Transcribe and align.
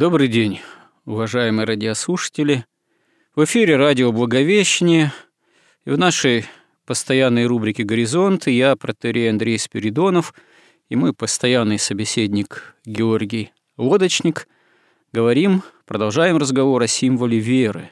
Добрый 0.00 0.28
день, 0.28 0.60
уважаемые 1.04 1.66
радиослушатели. 1.66 2.64
В 3.36 3.44
эфире 3.44 3.76
радио 3.76 4.12
«Благовещение». 4.12 5.12
И 5.84 5.90
в 5.90 5.98
нашей 5.98 6.46
постоянной 6.86 7.44
рубрике 7.44 7.82
«Горизонты» 7.82 8.50
я, 8.50 8.76
протерей 8.76 9.28
Андрей 9.28 9.58
Спиридонов, 9.58 10.32
и 10.88 10.96
мой 10.96 11.12
постоянный 11.12 11.78
собеседник 11.78 12.76
Георгий 12.86 13.52
Лодочник 13.76 14.48
говорим, 15.12 15.62
продолжаем 15.84 16.38
разговор 16.38 16.82
о 16.82 16.86
символе 16.86 17.38
веры. 17.38 17.90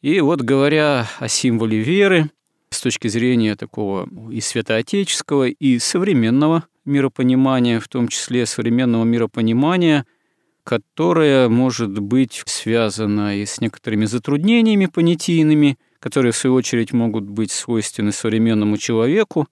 И 0.00 0.20
вот 0.20 0.40
говоря 0.40 1.06
о 1.18 1.28
символе 1.28 1.80
веры, 1.80 2.30
с 2.70 2.80
точки 2.80 3.08
зрения 3.08 3.56
такого 3.56 4.08
и 4.32 4.40
святоотеческого, 4.40 5.48
и 5.48 5.78
современного 5.80 6.64
миропонимания, 6.86 7.78
в 7.78 7.88
том 7.88 8.08
числе 8.08 8.46
современного 8.46 9.04
миропонимания– 9.04 10.06
которая 10.64 11.48
может 11.48 11.98
быть 11.98 12.42
связана 12.46 13.36
и 13.36 13.44
с 13.44 13.60
некоторыми 13.60 14.04
затруднениями 14.04 14.86
понятийными, 14.86 15.78
которые, 15.98 16.32
в 16.32 16.36
свою 16.36 16.56
очередь, 16.56 16.92
могут 16.92 17.24
быть 17.24 17.50
свойственны 17.50 18.12
современному 18.12 18.76
человеку, 18.76 19.48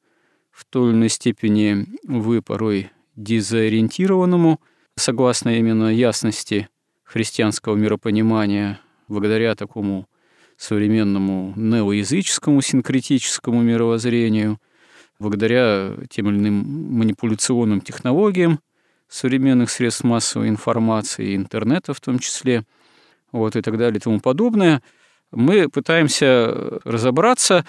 в 0.51 0.65
той 0.65 0.91
или 0.91 0.97
иной 0.97 1.09
степени, 1.09 1.87
увы, 2.09 2.43
порой 2.43 2.91
дезориентированному, 3.17 4.61
согласно 4.97 5.57
именно 5.57 5.95
ясности 5.95 6.69
христианского 7.05 7.77
миропонимания, 7.77 8.81
благодаря 9.09 9.55
такому 9.55 10.09
современному 10.57 11.53
неоязыческому 11.57 12.61
синкретическому 12.61 13.63
мировоззрению, 13.63 14.59
благодаря 15.19 15.95
тем 16.11 16.29
или 16.29 16.39
иным 16.39 16.93
манипуляционным 16.93 17.81
технологиям, 17.81 18.61
современных 19.09 19.71
средств 19.71 20.05
массовой 20.05 20.49
информации, 20.49 21.35
интернета 21.35 21.95
в 21.95 22.01
том 22.01 22.19
числе, 22.19 22.65
вот, 23.33 23.57
и 23.57 23.63
так 23.63 23.77
далее 23.79 23.99
и 23.99 24.03
тому 24.03 24.21
подобное, 24.21 24.83
мы 25.31 25.69
пытаемся 25.69 26.81
разобраться, 26.85 27.65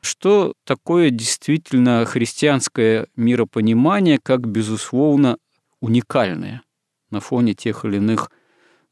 что 0.00 0.54
такое 0.64 1.10
действительно 1.10 2.04
христианское 2.04 3.06
миропонимание 3.16 4.18
как, 4.22 4.46
безусловно, 4.46 5.36
уникальное 5.80 6.62
на 7.10 7.20
фоне 7.20 7.54
тех 7.54 7.84
или 7.84 7.96
иных 7.96 8.30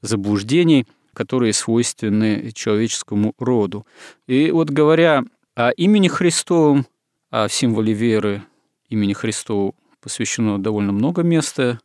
заблуждений, 0.03 0.87
которые 1.15 1.53
свойственны 1.53 2.53
человеческому 2.53 3.35
роду. 3.39 3.87
И 4.27 4.51
вот 4.51 4.71
говоря 4.71 5.25
о 5.55 5.71
имени 5.71 6.09
Христовом, 6.09 6.87
о 7.31 7.49
символе 7.49 7.93
веры 7.93 8.43
имени 8.89 9.13
Христова 9.13 9.73
посвящено 10.01 10.59
довольно 10.59 10.93
много 10.93 11.23
места 11.23 11.81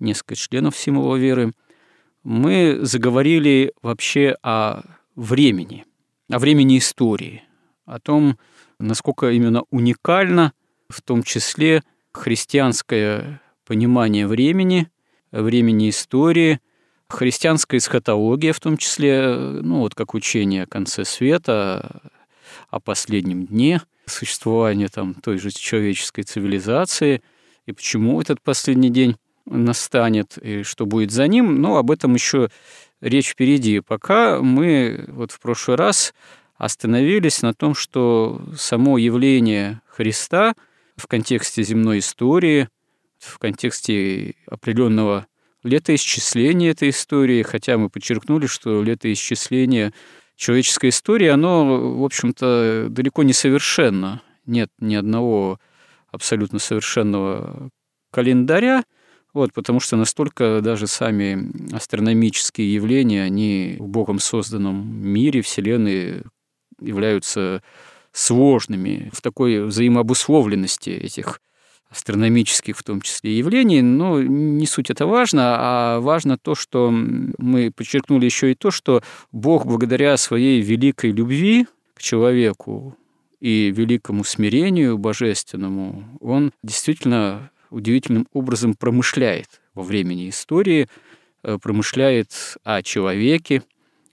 несколько 0.00 0.34
членов 0.34 0.76
символа 0.76 1.16
веры, 1.16 1.52
мы 2.24 2.78
заговорили 2.82 3.72
вообще 3.82 4.36
о 4.42 4.82
времени, 5.14 5.84
о 6.30 6.38
времени 6.38 6.78
истории, 6.78 7.42
о 7.86 7.98
том, 7.98 8.38
насколько 8.78 9.30
именно 9.30 9.64
уникально, 9.70 10.52
в 10.88 11.02
том 11.02 11.22
числе 11.22 11.82
христианское 12.12 13.40
понимание 13.66 14.26
времени, 14.26 14.88
времени 15.30 15.90
истории, 15.90 16.60
христианская 17.08 17.78
эсхатология, 17.78 18.52
в 18.52 18.60
том 18.60 18.76
числе, 18.76 19.34
ну 19.34 19.80
вот 19.80 19.94
как 19.94 20.14
учение 20.14 20.64
о 20.64 20.66
конце 20.66 21.04
света, 21.04 22.12
о 22.70 22.80
последнем 22.80 23.46
дне 23.46 23.80
существования 24.06 24.88
там 24.88 25.14
той 25.14 25.38
же 25.38 25.50
человеческой 25.50 26.22
цивилизации, 26.22 27.22
и 27.66 27.72
почему 27.72 28.20
этот 28.20 28.40
последний 28.40 28.90
день 28.90 29.16
настанет 29.50 30.38
и 30.38 30.62
что 30.62 30.86
будет 30.86 31.10
за 31.10 31.26
ним, 31.26 31.60
но 31.60 31.76
об 31.76 31.90
этом 31.90 32.14
еще 32.14 32.48
речь 33.00 33.30
впереди. 33.30 33.80
Пока 33.80 34.40
мы 34.40 35.04
вот 35.08 35.32
в 35.32 35.40
прошлый 35.40 35.76
раз 35.76 36.14
остановились 36.56 37.42
на 37.42 37.54
том, 37.54 37.74
что 37.74 38.42
само 38.56 38.98
явление 38.98 39.80
Христа 39.86 40.54
в 40.96 41.06
контексте 41.06 41.62
земной 41.62 42.00
истории, 42.00 42.68
в 43.18 43.38
контексте 43.38 44.34
определенного 44.46 45.26
летоисчисления 45.62 46.70
этой 46.70 46.90
истории, 46.90 47.42
хотя 47.42 47.78
мы 47.78 47.90
подчеркнули, 47.90 48.46
что 48.46 48.82
летоисчисление 48.82 49.92
человеческой 50.36 50.90
истории, 50.90 51.28
оно, 51.28 51.98
в 51.98 52.04
общем-то, 52.04 52.86
далеко 52.90 53.22
не 53.22 53.32
совершенно. 53.32 54.22
Нет 54.46 54.70
ни 54.78 54.94
одного 54.94 55.58
абсолютно 56.10 56.58
совершенного 56.58 57.70
календаря, 58.10 58.84
вот, 59.34 59.52
потому 59.52 59.80
что 59.80 59.96
настолько 59.96 60.60
даже 60.62 60.86
сами 60.86 61.74
астрономические 61.74 62.72
явления, 62.72 63.22
они 63.22 63.76
в 63.78 63.86
Богом 63.86 64.18
созданном 64.18 64.86
мире, 64.88 65.42
Вселенной 65.42 66.22
являются 66.80 67.62
сложными 68.12 69.10
в 69.12 69.20
такой 69.20 69.64
взаимообусловленности 69.64 70.90
этих 70.90 71.40
астрономических 71.90 72.76
в 72.76 72.82
том 72.82 73.00
числе 73.00 73.38
явлений, 73.38 73.80
но 73.80 74.20
не 74.20 74.66
суть 74.66 74.90
это 74.90 75.06
важно, 75.06 75.56
а 75.58 76.00
важно 76.00 76.36
то, 76.36 76.54
что 76.54 76.90
мы 76.90 77.70
подчеркнули 77.70 78.26
еще 78.26 78.52
и 78.52 78.54
то, 78.54 78.70
что 78.70 79.02
Бог 79.32 79.64
благодаря 79.64 80.16
своей 80.16 80.60
великой 80.60 81.12
любви 81.12 81.66
к 81.94 82.02
человеку 82.02 82.96
и 83.40 83.72
великому 83.74 84.24
смирению 84.24 84.98
божественному, 84.98 86.04
Он 86.20 86.52
действительно 86.62 87.50
удивительным 87.70 88.26
образом 88.32 88.74
промышляет 88.74 89.60
во 89.74 89.82
времени 89.82 90.28
истории, 90.28 90.88
э, 91.42 91.58
промышляет 91.60 92.56
о 92.64 92.82
человеке, 92.82 93.62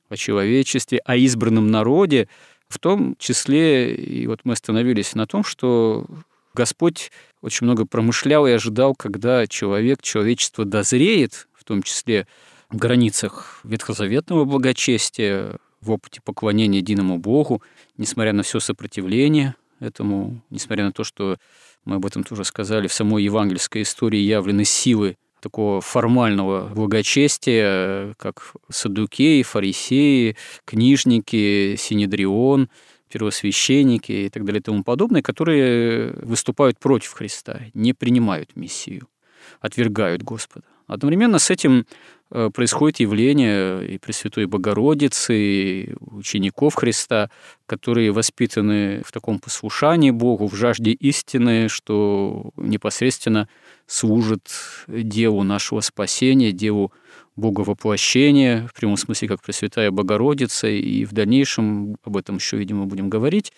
о 0.09 0.18
человечестве, 0.18 1.00
о 1.06 1.15
избранном 1.15 1.71
народе, 1.71 2.27
в 2.68 2.80
том 2.80 3.15
числе, 3.18 3.95
и 3.95 4.27
вот 4.27 4.41
мы 4.44 4.53
остановились 4.53 5.15
на 5.15 5.27
том, 5.27 5.44
что 5.44 6.06
Господь 6.53 7.12
очень 7.41 7.65
много 7.65 7.85
промышлял 7.85 8.47
и 8.47 8.51
ожидал, 8.51 8.95
когда 8.95 9.45
человек, 9.47 10.01
человечество 10.01 10.65
дозреет, 10.65 11.47
в 11.53 11.63
том 11.63 11.83
числе 11.83 12.27
в 12.69 12.77
границах 12.77 13.59
ветхозаветного 13.63 14.45
благочестия, 14.45 15.57
в 15.81 15.91
опыте 15.91 16.21
поклонения 16.21 16.80
единому 16.80 17.19
Богу, 17.19 17.62
несмотря 17.97 18.33
на 18.33 18.44
все 18.44 18.59
сопротивление 18.59 19.56
этому, 19.80 20.41
несмотря 20.50 20.85
на 20.85 20.91
то, 20.91 21.03
что 21.03 21.38
мы 21.85 21.95
об 21.95 22.05
этом 22.05 22.23
тоже 22.23 22.43
сказали, 22.43 22.87
в 22.87 22.93
самой 22.93 23.23
евангельской 23.23 23.83
истории 23.83 24.19
явлены 24.19 24.65
силы 24.65 25.17
такого 25.39 25.79
формального 25.79 26.69
благочестия, 26.73 28.15
как 28.17 28.53
садукеи, 28.69 29.43
фарисеи, 29.43 30.35
книжники, 30.65 31.75
синедрион, 31.77 32.69
первосвященники 33.11 34.11
и 34.11 34.29
так 34.29 34.43
далее 34.43 34.59
и 34.59 34.63
тому 34.63 34.83
подобное, 34.83 35.21
которые 35.21 36.13
выступают 36.21 36.79
против 36.79 37.13
Христа, 37.13 37.61
не 37.75 37.93
принимают 37.93 38.55
Мессию, 38.55 39.07
отвергают 39.61 40.23
Господа. 40.23 40.65
Одновременно 40.87 41.39
с 41.39 41.49
этим 41.49 41.85
происходит 42.30 43.00
явление 43.00 43.88
и 43.88 43.98
Пресвятой 43.98 44.45
Богородицы, 44.45 45.38
и 45.38 45.94
учеников 46.00 46.75
Христа, 46.75 47.30
которые 47.66 48.12
воспитаны 48.12 49.01
в 49.06 49.12
таком 49.12 49.39
послушании 49.39 50.12
Богу, 50.12 50.48
в 50.48 50.56
жажде 50.56 50.92
истины, 50.92 51.69
что 51.69 52.51
непосредственно 52.57 53.48
служит 53.88 54.50
Деву 54.88 55.44
нашего 55.44 55.81
спасения, 55.81 56.51
Деву 56.51 56.92
Бога 57.36 57.62
воплощения, 57.62 58.68
в 58.68 58.74
прямом 58.74 58.98
смысле, 58.98 59.28
как 59.28 59.42
Пресвятая 59.42 59.92
Богородица, 59.92 60.68
и 60.68 61.06
в 61.06 61.13
дальнейшем 61.13 61.98
об 62.04 62.18
этом 62.18 62.38
еще, 62.38 62.57
видимо, 62.57 62.86
будем 62.86 63.10
говорить 63.10 63.51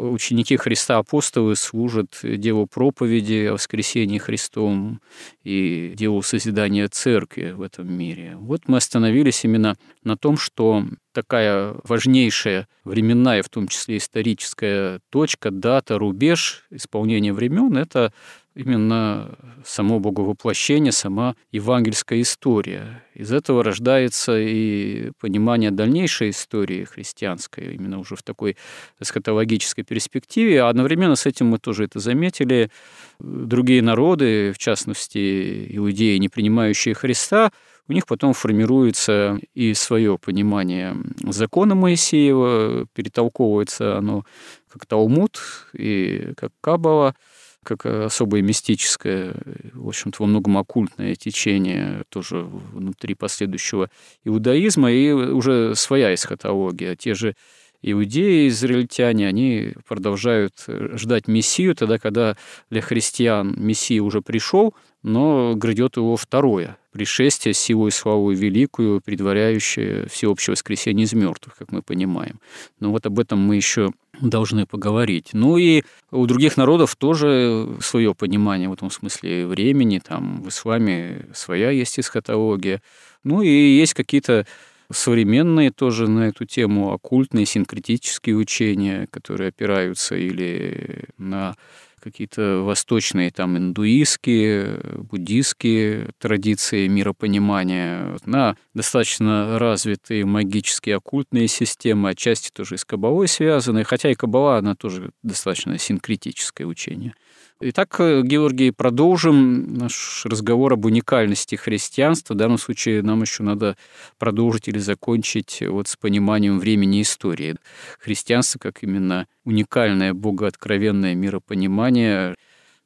ученики 0.00 0.56
Христа 0.56 0.98
апостолы 0.98 1.56
служат 1.56 2.18
делу 2.22 2.66
проповеди 2.66 3.46
о 3.46 3.54
воскресении 3.54 4.18
Христом 4.18 5.00
и 5.44 5.92
делу 5.96 6.22
созидания 6.22 6.88
церкви 6.88 7.52
в 7.52 7.62
этом 7.62 7.92
мире. 7.92 8.36
Вот 8.36 8.62
мы 8.66 8.78
остановились 8.78 9.44
именно 9.44 9.76
на 10.02 10.16
том, 10.16 10.36
что 10.36 10.84
такая 11.12 11.74
важнейшая 11.84 12.68
временная, 12.84 13.42
в 13.42 13.48
том 13.48 13.68
числе 13.68 13.98
историческая 13.98 15.00
точка, 15.10 15.50
дата, 15.50 15.98
рубеж 15.98 16.64
исполнения 16.70 17.32
времен– 17.32 17.76
это 17.78 18.12
именно 18.54 19.38
само 19.64 20.00
боговоплощение, 20.00 20.92
сама 20.92 21.36
евангельская 21.52 22.20
история. 22.20 23.04
Из 23.14 23.32
этого 23.32 23.62
рождается 23.62 24.38
и 24.38 25.12
понимание 25.20 25.70
дальнейшей 25.70 26.30
истории 26.30 26.84
христианской, 26.84 27.74
именно 27.74 27.98
уже 27.98 28.16
в 28.16 28.22
такой 28.22 28.56
эсхатологической 28.98 29.84
перспективе. 29.84 30.62
А 30.62 30.68
одновременно 30.68 31.16
с 31.16 31.26
этим 31.26 31.48
мы 31.48 31.58
тоже 31.58 31.84
это 31.84 32.00
заметили. 32.00 32.70
Другие 33.18 33.82
народы, 33.82 34.52
в 34.52 34.58
частности, 34.58 35.66
иудеи, 35.76 36.16
не 36.16 36.28
принимающие 36.28 36.94
Христа, 36.94 37.52
у 37.88 37.92
них 37.92 38.06
потом 38.06 38.34
формируется 38.34 39.38
и 39.54 39.74
свое 39.74 40.16
понимание 40.16 40.96
закона 41.26 41.74
Моисеева, 41.74 42.86
перетолковывается 42.94 43.98
оно 43.98 44.24
как 44.68 44.86
Талмуд 44.86 45.40
и 45.72 46.32
как 46.36 46.52
Кабала– 46.60 47.14
как 47.64 47.86
особое 47.86 48.42
мистическое, 48.42 49.34
в 49.72 49.88
общем-то, 49.88 50.22
во 50.22 50.26
многом 50.26 50.58
оккультное 50.58 51.14
течение 51.14 52.02
тоже 52.08 52.42
внутри 52.42 53.14
последующего 53.14 53.90
иудаизма, 54.24 54.90
и 54.90 55.10
уже 55.10 55.74
своя 55.74 56.14
эсхатология. 56.14 56.96
Те 56.96 57.14
же 57.14 57.34
иудеи, 57.82 58.48
израильтяне, 58.48 59.26
они 59.26 59.74
продолжают 59.86 60.54
ждать 60.66 61.28
Мессию, 61.28 61.74
тогда, 61.74 61.98
когда 61.98 62.36
для 62.70 62.80
христиан 62.80 63.54
Мессия 63.56 64.02
уже 64.02 64.22
пришел, 64.22 64.74
но 65.02 65.54
грядет 65.54 65.96
его 65.96 66.16
второе 66.16 66.76
пришествие, 66.92 67.54
силу 67.54 67.86
и 67.88 67.90
славу 67.90 68.32
великую, 68.32 69.00
предваряющее 69.00 70.08
всеобщее 70.08 70.52
воскресение 70.52 71.04
из 71.04 71.12
мертвых, 71.12 71.56
как 71.56 71.72
мы 71.72 71.82
понимаем. 71.82 72.40
Но 72.80 72.90
вот 72.90 73.06
об 73.06 73.18
этом 73.18 73.38
мы 73.38 73.56
еще 73.56 73.92
должны 74.20 74.66
поговорить. 74.66 75.30
Ну 75.32 75.56
и 75.56 75.82
у 76.10 76.26
других 76.26 76.56
народов 76.56 76.96
тоже 76.96 77.68
свое 77.80 78.14
понимание 78.14 78.68
в 78.68 78.72
этом 78.72 78.90
смысле 78.90 79.46
времени, 79.46 80.00
там 80.06 80.42
в 80.42 80.48
исламе 80.48 81.26
своя 81.34 81.70
есть 81.70 81.98
эсхатология. 81.98 82.82
Ну 83.24 83.42
и 83.42 83.48
есть 83.48 83.94
какие-то 83.94 84.46
современные 84.92 85.70
тоже 85.70 86.08
на 86.08 86.28
эту 86.28 86.44
тему 86.44 86.92
оккультные, 86.92 87.46
синкретические 87.46 88.36
учения, 88.36 89.06
которые 89.10 89.48
опираются 89.48 90.16
или 90.16 91.04
на 91.16 91.56
какие-то 92.00 92.62
восточные, 92.62 93.30
там, 93.30 93.56
индуистские, 93.56 94.80
буддийские 94.96 96.10
традиции 96.18 96.88
миропонимания, 96.88 98.16
на 98.24 98.56
достаточно 98.74 99.58
развитые 99.58 100.24
магические 100.24 100.96
оккультные 100.96 101.48
системы, 101.48 102.10
отчасти 102.10 102.50
тоже 102.50 102.76
и 102.76 102.78
с 102.78 102.84
кабалой 102.84 103.28
связаны, 103.28 103.84
хотя 103.84 104.10
и 104.10 104.14
кабала, 104.14 104.58
она 104.58 104.74
тоже 104.74 105.10
достаточно 105.22 105.78
синкретическое 105.78 106.64
учение. 106.64 107.14
Итак, 107.62 108.00
э, 108.00 108.22
Георгий, 108.22 108.70
продолжим 108.70 109.74
наш 109.74 110.24
разговор 110.24 110.72
об 110.72 110.86
уникальности 110.86 111.56
христианства. 111.56 112.32
В 112.32 112.38
данном 112.38 112.56
случае 112.56 113.02
нам 113.02 113.20
еще 113.20 113.42
надо 113.42 113.76
продолжить 114.16 114.68
или 114.68 114.78
закончить 114.78 115.60
вот 115.60 115.86
с 115.86 115.94
пониманием 115.96 116.58
времени 116.58 117.00
и 117.00 117.02
истории. 117.02 117.56
Христианство 117.98 118.58
как 118.58 118.82
именно 118.82 119.26
уникальное 119.44 120.14
богооткровенное 120.14 121.14
миропонимание. 121.14 122.34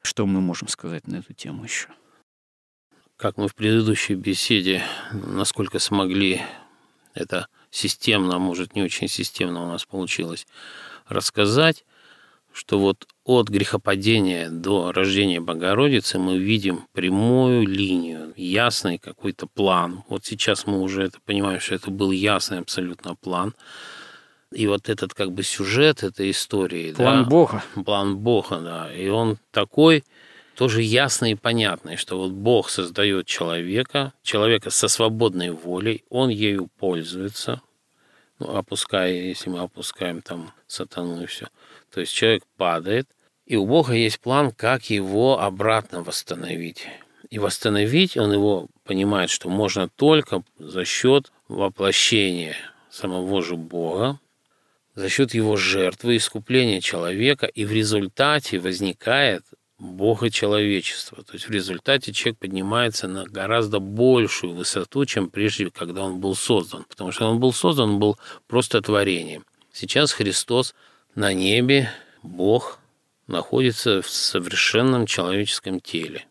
Что 0.02 0.26
мы 0.26 0.40
можем 0.40 0.66
сказать 0.66 1.06
на 1.06 1.18
эту 1.18 1.34
тему 1.34 1.62
еще? 1.62 1.86
Как 3.16 3.36
мы 3.36 3.46
в 3.46 3.54
предыдущей 3.54 4.16
беседе, 4.16 4.82
насколько 5.12 5.78
смогли, 5.78 6.42
это 7.14 7.46
системно, 7.70 8.34
а 8.34 8.38
может 8.40 8.74
не 8.74 8.82
очень 8.82 9.06
системно 9.06 9.62
у 9.62 9.68
нас 9.68 9.84
получилось 9.84 10.48
рассказать, 11.06 11.84
что 12.52 12.80
вот 12.80 13.06
от 13.24 13.48
грехопадения 13.48 14.50
до 14.50 14.92
рождения 14.92 15.40
Богородицы 15.40 16.18
мы 16.18 16.36
видим 16.38 16.86
прямую 16.92 17.66
линию, 17.66 18.34
ясный 18.36 18.98
какой-то 18.98 19.46
план. 19.46 20.04
Вот 20.08 20.26
сейчас 20.26 20.66
мы 20.66 20.80
уже 20.80 21.04
это 21.04 21.18
понимаем, 21.24 21.58
что 21.58 21.74
это 21.74 21.90
был 21.90 22.10
ясный 22.10 22.58
абсолютно 22.58 23.14
план. 23.14 23.54
И 24.52 24.66
вот 24.66 24.88
этот 24.90 25.14
как 25.14 25.32
бы 25.32 25.42
сюжет 25.42 26.02
этой 26.02 26.30
истории. 26.30 26.92
План 26.92 27.24
да, 27.24 27.28
Бога. 27.30 27.64
План 27.84 28.18
Бога, 28.18 28.60
да. 28.60 28.94
И 28.94 29.08
он 29.08 29.38
такой 29.50 30.04
тоже 30.54 30.82
ясный 30.82 31.32
и 31.32 31.34
понятный, 31.34 31.96
что 31.96 32.18
вот 32.18 32.32
Бог 32.32 32.68
создает 32.68 33.26
человека, 33.26 34.12
человека 34.22 34.70
со 34.70 34.86
свободной 34.86 35.50
волей, 35.50 36.04
он 36.10 36.28
ею 36.28 36.68
пользуется, 36.78 37.62
ну, 38.38 38.54
опуская, 38.54 39.12
если 39.12 39.48
мы 39.48 39.60
опускаем 39.60 40.20
там 40.20 40.52
сатану 40.66 41.22
и 41.22 41.26
все– 41.26 41.48
то 41.94 42.00
есть 42.00 42.12
человек 42.12 42.42
падает, 42.56 43.08
и 43.46 43.54
у 43.54 43.66
Бога 43.66 43.92
есть 43.92 44.18
план, 44.18 44.50
как 44.50 44.90
его 44.90 45.40
обратно 45.40 46.02
восстановить. 46.02 46.88
И 47.30 47.38
восстановить 47.38 48.16
он 48.16 48.32
его 48.32 48.66
понимает, 48.82 49.30
что 49.30 49.48
можно 49.48 49.88
только 49.88 50.42
за 50.58 50.84
счет 50.84 51.30
воплощения 51.46 52.56
самого 52.90 53.42
же 53.42 53.54
Бога, 53.54 54.18
за 54.96 55.08
счет 55.08 55.34
его 55.34 55.56
жертвы, 55.56 56.16
искупления 56.16 56.80
человека, 56.80 57.46
и 57.46 57.64
в 57.64 57.70
результате 57.70 58.58
возникает 58.58 59.44
Бога 59.78 60.30
человечества. 60.30 61.22
То 61.22 61.34
есть 61.34 61.48
в 61.48 61.50
результате 61.50 62.12
человек 62.12 62.38
поднимается 62.40 63.06
на 63.06 63.24
гораздо 63.24 63.78
большую 63.78 64.54
высоту, 64.54 65.04
чем 65.04 65.30
прежде, 65.30 65.70
когда 65.70 66.02
он 66.02 66.18
был 66.18 66.34
создан. 66.34 66.84
Потому 66.88 67.12
что 67.12 67.26
он 67.28 67.38
был 67.38 67.52
создан, 67.52 67.90
он 67.90 67.98
был 68.00 68.18
просто 68.48 68.80
творением. 68.80 69.44
Сейчас 69.72 70.12
Христос 70.12 70.74
на 71.14 71.32
небе 71.32 71.90
Бог 72.22 72.78
находится 73.26 74.02
в 74.02 74.08
совершенном 74.08 75.06
человеческом 75.06 75.80
теле. 75.80 76.26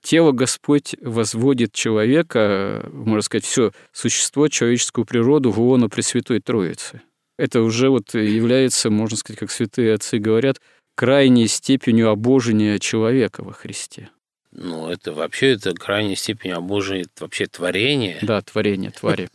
Тело 0.00 0.32
Господь 0.32 0.94
возводит 1.00 1.72
человека, 1.72 2.88
можно 2.92 3.22
сказать, 3.22 3.44
все 3.44 3.72
существо, 3.92 4.48
человеческую 4.48 5.04
природу 5.04 5.50
в 5.50 5.60
лоно 5.60 5.88
Пресвятой 5.88 6.40
Троицы. 6.40 7.02
Это 7.36 7.62
уже 7.62 7.88
вот 7.90 8.14
является, 8.14 8.90
можно 8.90 9.16
сказать, 9.16 9.38
как 9.38 9.50
святые 9.50 9.94
отцы 9.94 10.18
говорят, 10.18 10.60
крайней 10.94 11.46
степенью 11.46 12.10
обожения 12.10 12.78
человека 12.78 13.42
во 13.42 13.52
Христе. 13.52 14.10
Ну, 14.50 14.88
это 14.88 15.12
вообще 15.12 15.52
это 15.52 15.74
крайняя 15.74 16.16
степень 16.16 16.52
обожения, 16.52 17.06
вообще 17.18 17.46
творения. 17.46 18.18
Да, 18.22 18.40
творение, 18.40 18.90
твари. 18.90 19.28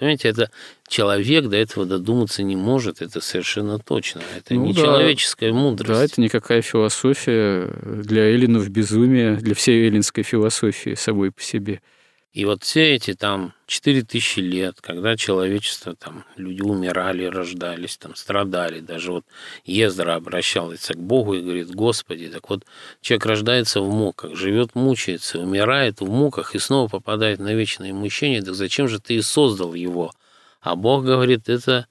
Понимаете, 0.00 0.28
это 0.28 0.50
человек 0.88 1.44
до 1.44 1.58
этого 1.58 1.84
додуматься 1.84 2.42
не 2.42 2.56
может, 2.56 3.02
это 3.02 3.20
совершенно 3.20 3.78
точно. 3.78 4.22
Это 4.34 4.54
ну, 4.54 4.64
не 4.64 4.72
да. 4.72 4.80
человеческая 4.80 5.52
мудрость. 5.52 5.90
Да, 5.90 6.02
это 6.02 6.20
никакая 6.22 6.62
философия 6.62 7.70
для 7.82 8.22
эллинов 8.22 8.66
безумие, 8.70 9.36
для 9.36 9.54
всей 9.54 9.86
эллинской 9.86 10.24
философии 10.24 10.94
собой 10.94 11.30
по 11.30 11.42
себе. 11.42 11.82
И 12.32 12.44
вот 12.44 12.62
все 12.62 12.94
эти 12.94 13.14
там 13.14 13.54
4000 13.66 14.38
лет, 14.38 14.80
когда 14.80 15.16
человечество, 15.16 15.96
там, 15.96 16.24
люди 16.36 16.62
умирали, 16.62 17.24
рождались, 17.24 17.96
там, 17.96 18.14
страдали, 18.14 18.78
даже 18.78 19.10
вот 19.10 19.24
Ездра 19.64 20.14
обращался 20.14 20.94
к 20.94 20.98
Богу 20.98 21.34
и 21.34 21.42
говорит, 21.42 21.74
Господи, 21.74 22.28
так 22.28 22.48
вот 22.48 22.64
человек 23.00 23.26
рождается 23.26 23.80
в 23.80 23.92
муках, 23.92 24.36
живет, 24.36 24.76
мучается, 24.76 25.40
умирает 25.40 26.00
в 26.00 26.08
муках 26.08 26.54
и 26.54 26.60
снова 26.60 26.88
попадает 26.88 27.40
на 27.40 27.52
вечное 27.52 27.92
мучение, 27.92 28.42
так 28.42 28.54
зачем 28.54 28.86
же 28.86 29.00
ты 29.00 29.14
и 29.14 29.22
создал 29.22 29.74
его? 29.74 30.12
А 30.60 30.76
Бог 30.76 31.04
говорит, 31.04 31.48
это 31.48 31.88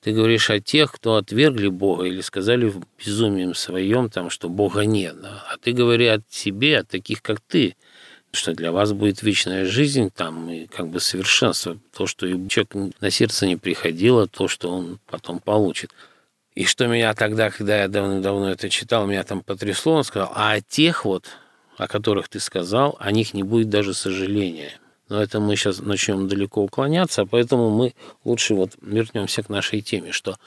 ты 0.00 0.12
говоришь 0.12 0.48
о 0.48 0.58
тех, 0.58 0.90
кто 0.90 1.16
отвергли 1.16 1.68
Бога 1.68 2.04
или 2.04 2.22
сказали 2.22 2.64
в 2.64 2.80
безумием 2.98 3.54
своем, 3.54 4.08
там, 4.08 4.30
что 4.30 4.48
Бога 4.48 4.86
нет. 4.86 5.16
А 5.22 5.58
ты 5.60 5.72
говори 5.72 6.06
о 6.06 6.22
себе, 6.30 6.78
о 6.78 6.84
таких, 6.84 7.20
как 7.20 7.40
ты– 7.40 7.76
что 8.32 8.54
для 8.54 8.72
вас 8.72 8.92
будет 8.92 9.22
вечная 9.22 9.66
жизнь 9.66 10.10
там 10.10 10.50
и 10.50 10.66
как 10.66 10.88
бы 10.88 11.00
совершенство, 11.00 11.78
то, 11.94 12.06
что 12.06 12.26
человек 12.48 12.94
на 13.00 13.10
сердце 13.10 13.46
не 13.46 13.56
приходило, 13.56 14.26
то, 14.26 14.48
что 14.48 14.70
он 14.70 14.98
потом 15.06 15.38
получит. 15.38 15.92
И 16.54 16.64
что 16.64 16.86
меня 16.86 17.14
тогда, 17.14 17.50
когда 17.50 17.82
я 17.82 17.88
давно-давно 17.88 18.50
это 18.50 18.68
читал, 18.68 19.06
меня 19.06 19.22
там 19.22 19.42
потрясло, 19.42 19.94
он 19.94 20.04
сказал, 20.04 20.32
а 20.34 20.52
о 20.52 20.60
тех 20.60 21.04
вот, 21.04 21.26
о 21.76 21.88
которых 21.88 22.28
ты 22.28 22.40
сказал, 22.40 22.96
о 22.98 23.10
них 23.12 23.34
не 23.34 23.42
будет 23.42 23.68
даже 23.68 23.94
сожаления. 23.94 24.72
Но 25.08 25.22
это 25.22 25.40
мы 25.40 25.56
сейчас 25.56 25.80
начнем 25.80 26.26
далеко 26.26 26.62
уклоняться, 26.62 27.26
поэтому 27.26 27.70
мы 27.70 27.94
лучше 28.24 28.54
вот 28.54 28.72
вернемся 28.80 29.42
к 29.42 29.50
нашей 29.50 29.82
теме, 29.82 30.12
что 30.12 30.38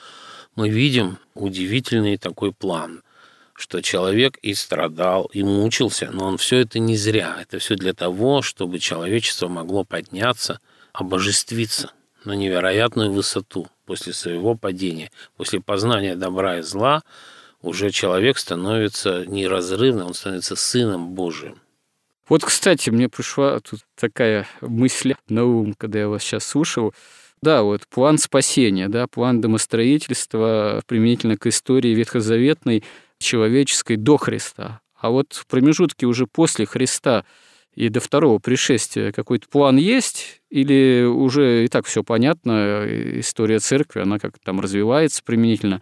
мы 0.56 0.70
видим 0.70 1.18
удивительный 1.36 2.18
такой 2.18 2.52
план, 2.52 3.04
что 3.56 3.82
человек 3.82 4.38
и 4.42 4.54
страдал, 4.54 5.30
и 5.34 5.42
мучился, 5.44 6.10
но 6.12 6.28
он 6.28 6.38
все 6.38 6.58
это 6.60 6.80
не 6.80 6.98
зря. 6.98 7.38
Это 7.42 7.60
все 7.60 7.76
для 7.76 7.94
того, 7.94 8.42
чтобы 8.42 8.80
человечество 8.80 9.48
могло 9.48 9.84
подняться, 9.84 10.60
обожествиться 10.94 11.92
на 12.26 12.34
невероятную 12.34 13.12
высоту 13.12 13.68
после 13.86 14.14
своего 14.14 14.56
падения, 14.56 15.12
после 15.38 15.62
познания 15.62 16.16
добра 16.16 16.60
и 16.60 16.62
зла, 16.62 17.04
уже 17.62 17.92
человек 17.92 18.38
становится 18.38 19.26
неразрывным, 19.26 20.08
он 20.08 20.14
становится 20.14 20.56
сыном 20.56 21.14
Божиим. 21.14 21.60
Вот, 22.28 22.44
кстати, 22.44 22.90
мне 22.90 23.08
пришла 23.08 23.60
тут 23.60 23.82
такая 23.96 24.48
мысль 24.62 25.16
на 25.30 25.46
ум, 25.46 25.74
когда 25.78 26.00
я 26.00 26.08
вас 26.10 26.24
сейчас 26.24 26.46
слушал. 26.46 26.94
Да, 27.42 27.62
вот 27.62 27.88
план 27.88 28.18
спасения, 28.18 28.90
да, 28.90 29.06
план 29.08 29.42
домостроительства 29.42 30.82
применительно 30.88 31.38
к 31.38 31.46
истории 31.46 31.94
ветхозаветной, 31.94 32.84
человеческой 33.20 33.98
до 33.98 34.18
Христа. 34.18 34.82
А 35.00 35.10
вот 35.10 35.34
в 35.34 35.46
промежутке 35.48 36.06
уже 36.06 36.26
после 36.28 36.66
Христа 36.66 37.26
и 37.76 37.90
до 37.90 38.00
второго 38.00 38.40
пришествия 38.40 39.12
какой-то 39.12 39.48
план 39.50 39.76
есть, 39.76 40.42
или 40.50 41.04
уже 41.04 41.66
и 41.66 41.68
так 41.68 41.86
все 41.86 42.04
понятно, 42.04 42.86
история 43.20 43.60
церкви, 43.60 44.00
она 44.00 44.18
как 44.18 44.40
там 44.40 44.62
развивается 44.62 45.22
применительно 45.24 45.82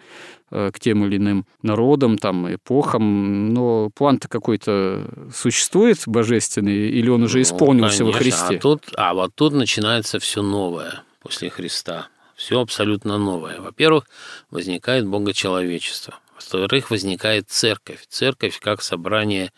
э, 0.49 0.71
к 0.73 0.79
тем 0.79 1.05
или 1.05 1.17
иным 1.17 1.45
народам, 1.61 2.17
там, 2.17 2.53
эпохам, 2.53 3.53
но 3.53 3.91
план-то 3.91 4.27
какой-то 4.27 5.07
существует 5.33 5.99
божественный, 6.07 6.89
или 6.89 7.09
он 7.09 7.23
уже 7.23 7.37
ну, 7.37 7.43
исполнился 7.43 7.99
конечно. 7.99 8.05
во 8.05 8.23
Христе? 8.23 8.55
А, 8.57 8.59
тут, 8.59 8.83
а 8.95 9.13
вот 9.13 9.35
тут 9.35 9.53
начинается 9.53 10.17
все 10.17 10.41
новое 10.41 11.03
после 11.21 11.51
Христа. 11.51 12.07
Все 12.35 12.59
абсолютно 12.59 13.19
новое. 13.19 13.61
Во-первых, 13.61 14.05
возникает 14.49 15.07
богочеловечество. 15.07 16.15
Во-вторых, 16.51 16.91
возникает 16.91 17.49
церковь. 17.49 18.05
Церковь 18.07 18.59
как 18.59 18.81
собрание 18.81 19.51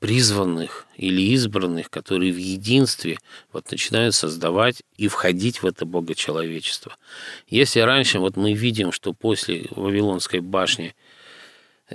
призванных 0.00 0.86
или 0.96 1.22
избранных, 1.32 1.90
которые 1.90 2.32
в 2.32 2.36
единстве 2.36 3.18
вот 3.52 3.70
начинают 3.70 4.14
создавать 4.14 4.82
и 4.96 5.08
входить 5.08 5.62
в 5.62 5.66
это 5.66 5.86
богочеловечество. 5.86 6.96
Если 7.48 7.80
раньше 7.80 8.18
вот 8.18 8.36
мы 8.36 8.52
видим, 8.52 8.92
что 8.92 9.12
после 9.12 9.66
Вавилонской 9.70 10.40
башни 10.40 10.94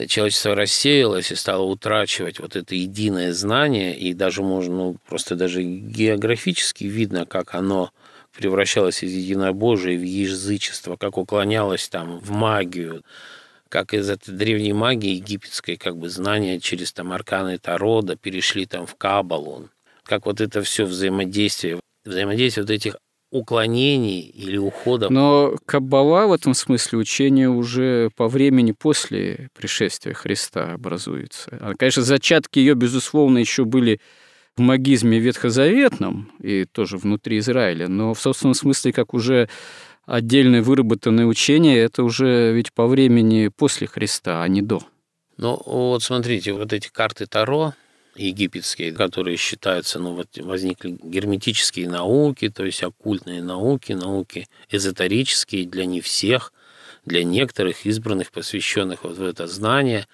человечество 0.07 0.55
рассеялось 0.55 1.31
и 1.31 1.35
стало 1.35 1.63
утрачивать 1.63 2.39
вот 2.39 2.55
это 2.55 2.75
единое 2.75 3.33
знание, 3.33 3.97
и 3.97 4.13
даже 4.13 4.41
можно, 4.41 4.75
ну, 4.75 4.97
просто 5.07 5.35
даже 5.35 5.63
географически 5.63 6.85
видно, 6.85 7.25
как 7.25 7.55
оно 7.55 7.91
превращалось 8.35 9.03
из 9.03 9.11
единобожия 9.11 9.97
в 9.97 10.03
язычество, 10.03 10.95
как 10.95 11.17
уклонялось 11.17 11.89
там 11.89 12.19
в 12.19 12.31
магию, 12.31 13.03
как 13.69 13.93
из 13.93 14.09
этой 14.09 14.33
древней 14.33 14.73
магии 14.73 15.15
египетской, 15.15 15.77
как 15.77 15.97
бы 15.97 16.09
знания 16.09 16.59
через 16.59 16.91
там 16.91 17.11
арканы 17.11 17.57
Таро, 17.57 18.01
да, 18.01 18.15
перешли 18.15 18.65
там 18.65 18.85
в 18.85 18.95
Кабалу, 18.95 19.69
как 20.03 20.25
вот 20.25 20.41
это 20.41 20.61
все 20.63 20.85
взаимодействие, 20.85 21.79
взаимодействие 22.03 22.63
вот 22.63 22.71
этих 22.71 22.95
уклонений 23.31 24.21
или 24.21 24.57
уходов. 24.57 25.11
Но 25.11 25.55
Каббала 25.65 26.25
в 26.27 26.33
этом 26.33 26.53
смысле 26.53 26.97
учение 26.97 27.49
уже 27.49 28.09
по 28.15 28.27
времени 28.27 28.71
после 28.71 29.49
пришествия 29.55 30.13
Христа 30.13 30.73
образуется. 30.73 31.57
А, 31.61 31.73
конечно, 31.77 32.01
зачатки 32.01 32.57
ее, 32.57 32.73
безусловно, 32.73 33.37
еще 33.37 33.65
были 33.65 33.99
в 34.57 34.61
магизме 34.61 35.19
ветхозаветном 35.19 36.31
и 36.41 36.65
тоже 36.65 36.97
внутри 36.97 37.37
Израиля, 37.37 37.87
но 37.87 38.13
в 38.13 38.19
собственном 38.19 38.55
смысле 38.55 38.91
как 38.91 39.13
уже 39.13 39.47
отдельное 40.09 40.61
выработанное 40.61 41.25
учение, 41.25 41.77
это 41.77 42.03
уже 42.03 42.51
ведь 42.51 42.73
по 42.73 42.87
времени 42.87 43.49
после 43.49 43.87
Христа, 43.87 44.41
а 44.41 44.47
не 44.47 44.61
до. 44.61 44.81
Ну, 45.37 45.61
вот 45.65 46.03
смотрите, 46.03 46.51
вот 46.51 46.73
эти 46.73 46.89
карты 46.89 47.27
Таро, 47.27 47.73
египетские, 48.15 48.91
которые 48.91 49.37
считаются, 49.37 49.99
ну 49.99 50.15
вот 50.15 50.27
возникли 50.37 50.97
герметические 51.01 51.87
науки, 51.87 52.49
то 52.49 52.65
есть 52.65 52.83
оккультные 52.83 53.41
науки, 53.41 53.93
науки 53.93 54.47
эзотерические 54.69 55.65
для 55.65 55.85
не 55.85 56.01
всех, 56.01 56.51
для 57.05 57.23
некоторых 57.23 57.85
избранных, 57.85 58.31
посвященных 58.31 59.03
вот 59.03 59.17
в 59.17 59.23
это 59.23 59.47
знание, 59.47 60.07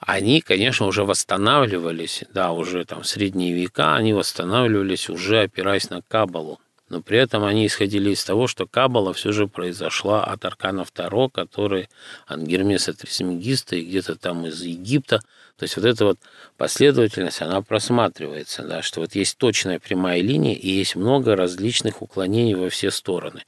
они, 0.00 0.40
конечно, 0.40 0.86
уже 0.86 1.04
восстанавливались, 1.04 2.24
да, 2.34 2.52
уже 2.52 2.84
там 2.84 3.04
средние 3.04 3.52
века 3.52 3.94
они 3.94 4.12
восстанавливались 4.12 5.08
уже 5.08 5.42
опираясь 5.42 5.90
на 5.90 6.02
Кабалу 6.02 6.58
но 6.88 7.02
при 7.02 7.18
этом 7.18 7.44
они 7.44 7.66
исходили 7.66 8.10
из 8.10 8.24
того, 8.24 8.46
что 8.46 8.66
Кабала 8.66 9.12
все 9.12 9.32
же 9.32 9.48
произошла 9.48 10.24
от 10.24 10.44
Аркана 10.44 10.84
Таро, 10.92 11.28
который 11.28 11.88
от 12.26 12.40
Гермеса 12.40 12.92
Трисмегиста 12.92 13.76
и 13.76 13.84
где-то 13.84 14.14
там 14.16 14.46
из 14.46 14.62
Египта. 14.62 15.20
То 15.56 15.62
есть 15.64 15.76
вот 15.76 15.86
эта 15.86 16.04
вот 16.04 16.18
последовательность, 16.56 17.42
она 17.42 17.60
просматривается, 17.62 18.62
да, 18.62 18.82
что 18.82 19.00
вот 19.00 19.14
есть 19.14 19.36
точная 19.38 19.80
прямая 19.80 20.20
линия 20.20 20.54
и 20.54 20.68
есть 20.68 20.94
много 20.94 21.34
различных 21.34 22.02
уклонений 22.02 22.54
во 22.54 22.68
все 22.68 22.90
стороны. 22.90 23.42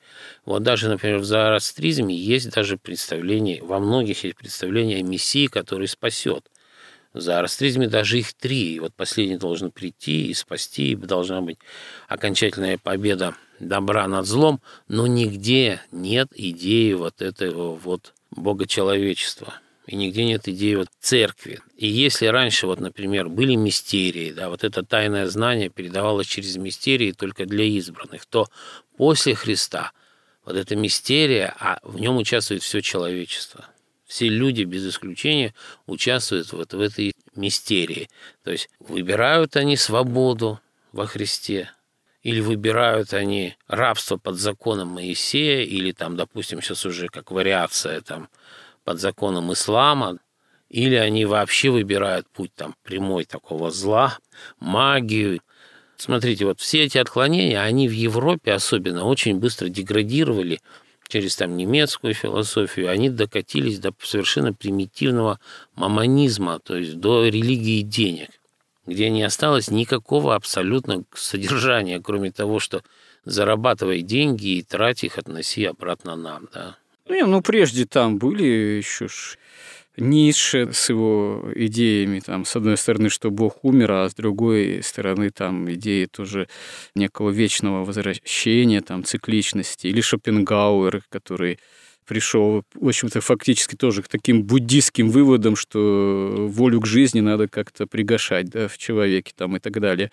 Вот 0.44 0.62
даже, 0.62 0.88
например, 0.88 1.18
в 1.18 1.24
зороастризме 1.24 2.16
есть 2.16 2.50
даже 2.50 2.76
представление, 2.76 3.62
во 3.62 3.78
многих 3.78 4.24
есть 4.24 4.36
представление 4.36 4.98
о 4.98 5.02
Мессии, 5.02 5.46
который 5.46 5.86
спасет– 5.86 6.44
в 7.12 7.20
зороастризме 7.20 7.88
даже 7.88 8.18
их 8.18 8.32
три. 8.34 8.74
И 8.74 8.80
вот 8.80 8.94
последний 8.94 9.36
должен 9.36 9.70
прийти 9.70 10.26
и 10.28 10.34
спасти, 10.34 10.92
и 10.92 10.96
должна 10.96 11.40
быть 11.40 11.58
окончательная 12.08 12.78
победа 12.78 13.34
добра 13.60 14.06
над 14.06 14.26
злом, 14.26 14.60
но 14.86 15.06
нигде 15.06 15.80
нет 15.90 16.28
идеи 16.34 16.92
вот 16.92 17.22
этого 17.22 17.74
вот 17.74 18.14
богочеловечества. 18.30 19.54
И 19.86 19.96
нигде 19.96 20.26
нет 20.26 20.46
идеи 20.48 20.74
вот 20.74 20.88
церкви. 21.00 21.60
И 21.76 21.88
если 21.88 22.26
раньше, 22.26 22.66
вот, 22.66 22.78
например, 22.78 23.30
были 23.30 23.54
мистерии, 23.54 24.32
да, 24.32 24.50
вот 24.50 24.62
это 24.62 24.84
тайное 24.84 25.26
знание 25.26 25.70
передавалось 25.70 26.26
через 26.26 26.56
мистерии 26.56 27.12
только 27.12 27.46
для 27.46 27.64
избранных, 27.64 28.26
то 28.26 28.48
после 28.98 29.34
Христа 29.34 29.92
вот 30.44 30.56
эта 30.56 30.76
мистерия, 30.76 31.54
а 31.58 31.78
в 31.82 31.98
нем 31.98 32.18
участвует 32.18 32.62
все 32.62 32.82
человечество– 32.82 33.66
все 34.08 34.28
люди 34.28 34.62
без 34.64 34.88
исключения 34.88 35.54
участвуют 35.86 36.52
вот 36.52 36.72
в 36.72 36.80
этой 36.80 37.14
мистерии. 37.36 38.08
То 38.42 38.50
есть 38.50 38.68
выбирают 38.80 39.54
они 39.56 39.76
свободу 39.76 40.60
во 40.92 41.06
Христе, 41.06 41.70
или 42.22 42.40
выбирают 42.40 43.12
они 43.12 43.54
рабство 43.68 44.16
под 44.16 44.36
законом 44.36 44.88
Моисея, 44.88 45.62
или 45.62 45.92
там, 45.92 46.16
допустим, 46.16 46.60
сейчас 46.60 46.84
уже 46.86 47.08
как 47.08 47.30
вариация 47.30 48.00
там 48.00 48.28
под 48.82 48.98
законом 48.98 49.52
ислама, 49.52 50.18
или 50.70 50.94
они 50.96 51.26
вообще 51.26 51.70
выбирают 51.70 52.26
путь 52.28 52.52
там 52.54 52.74
прямой 52.82 53.24
такого 53.24 53.70
зла, 53.70 54.18
магию. 54.58 55.40
Смотрите, 55.96 56.46
вот 56.46 56.60
все 56.60 56.84
эти 56.84 56.96
отклонения, 56.96 57.60
они 57.60 57.88
в 57.88 57.92
Европе 57.92 58.52
особенно 58.52 59.04
очень 59.04 59.38
быстро 59.38 59.68
деградировали 59.68 60.60
через 61.08 61.36
там 61.36 61.56
немецкую 61.56 62.14
философию, 62.14 62.90
они 62.90 63.10
докатились 63.10 63.78
до 63.78 63.92
совершенно 64.02 64.52
примитивного 64.52 65.40
мамонизма, 65.74 66.60
то 66.60 66.76
есть 66.76 66.98
до 66.98 67.26
религии 67.26 67.80
денег, 67.80 68.28
где 68.86 69.10
не 69.10 69.22
осталось 69.22 69.70
никакого 69.70 70.34
абсолютно 70.34 71.04
содержания, 71.14 72.00
кроме 72.00 72.30
того, 72.30 72.60
что 72.60 72.82
зарабатывай 73.24 74.02
деньги 74.02 74.58
и 74.58 74.62
трать 74.62 75.04
их, 75.04 75.18
относи 75.18 75.64
обратно 75.64 76.14
нам, 76.14 76.48
да. 76.52 76.76
Ну, 77.08 77.26
ну 77.26 77.42
прежде 77.42 77.86
там 77.86 78.18
были 78.18 78.44
еще 78.44 79.08
Ницше 79.98 80.70
с 80.72 80.88
его 80.88 81.44
идеями, 81.54 82.20
там, 82.20 82.44
с 82.44 82.56
одной 82.56 82.76
стороны, 82.76 83.08
что 83.08 83.30
Бог 83.30 83.58
умер, 83.62 83.92
а 83.92 84.08
с 84.08 84.14
другой 84.14 84.82
стороны, 84.82 85.30
там, 85.30 85.70
идеи 85.72 86.06
тоже 86.06 86.48
некого 86.94 87.30
вечного 87.30 87.84
возвращения, 87.84 88.80
там, 88.80 89.04
цикличности, 89.04 89.88
или 89.88 90.00
Шопенгауэр, 90.00 91.02
который 91.10 91.58
пришел, 92.06 92.64
в 92.74 92.88
общем-то, 92.88 93.20
фактически 93.20 93.76
тоже 93.76 94.02
к 94.02 94.08
таким 94.08 94.42
буддийским 94.42 95.10
выводам, 95.10 95.56
что 95.56 96.48
волю 96.48 96.80
к 96.80 96.86
жизни 96.86 97.20
надо 97.20 97.48
как-то 97.48 97.86
пригашать 97.86 98.48
да, 98.48 98.66
в 98.66 98.78
человеке 98.78 99.32
там, 99.36 99.56
и 99.56 99.60
так 99.60 99.78
далее. 99.78 100.10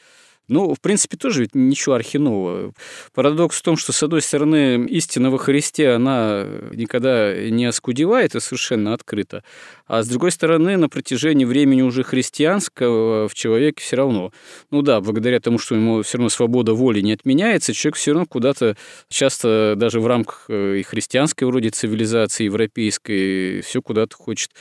Ну, 0.48 0.74
в 0.74 0.80
принципе, 0.80 1.18
тоже 1.18 1.42
ведь 1.42 1.56
ничего 1.56 1.96
архинового. 1.96 2.72
Парадокс 3.14 3.58
в 3.58 3.62
том, 3.64 3.78
что, 3.78 3.92
с 3.92 4.04
одной 4.04 4.22
стороны, 4.22 4.86
истина 4.88 5.32
во 5.32 5.38
Христе, 5.38 5.92
она 5.92 6.46
никогда 6.72 7.34
не 7.50 7.66
оскудевает 7.66 8.36
и 8.36 8.40
совершенно 8.40 8.94
открыта, 8.94 9.44
а 9.88 10.04
с 10.04 10.08
другой 10.08 10.32
стороны, 10.32 10.78
на 10.78 10.90
протяжении 10.90 11.46
времени 11.46 11.82
уже 11.82 12.04
христианского 12.04 13.28
в 13.28 13.34
человеке 13.34 13.82
все 13.82 13.96
равно. 13.96 14.32
Ну 14.72 14.82
да, 14.82 15.02
благодаря 15.02 15.40
тому, 15.40 15.58
что 15.58 15.75
ему 15.75 16.04
все 16.04 16.18
равно 16.18 16.30
свобода 16.30 16.74
воли 16.74 17.02
не 17.02 17.14
отменяется, 17.14 17.74
человек 17.74 17.96
все 17.98 18.12
равно 18.12 18.25
куда-то, 18.28 18.78
часто 19.10 19.74
даже 19.75 20.00
в 20.00 20.08
рамках 20.08 20.46
э, 20.50 20.78
и 20.80 20.84
христианской 20.84 21.48
вроде 21.48 21.70
цивилизации, 21.70 22.46
европейской, 22.46 23.62
все 23.62 23.82
куда-то 23.82 24.16
хочет 24.16 24.52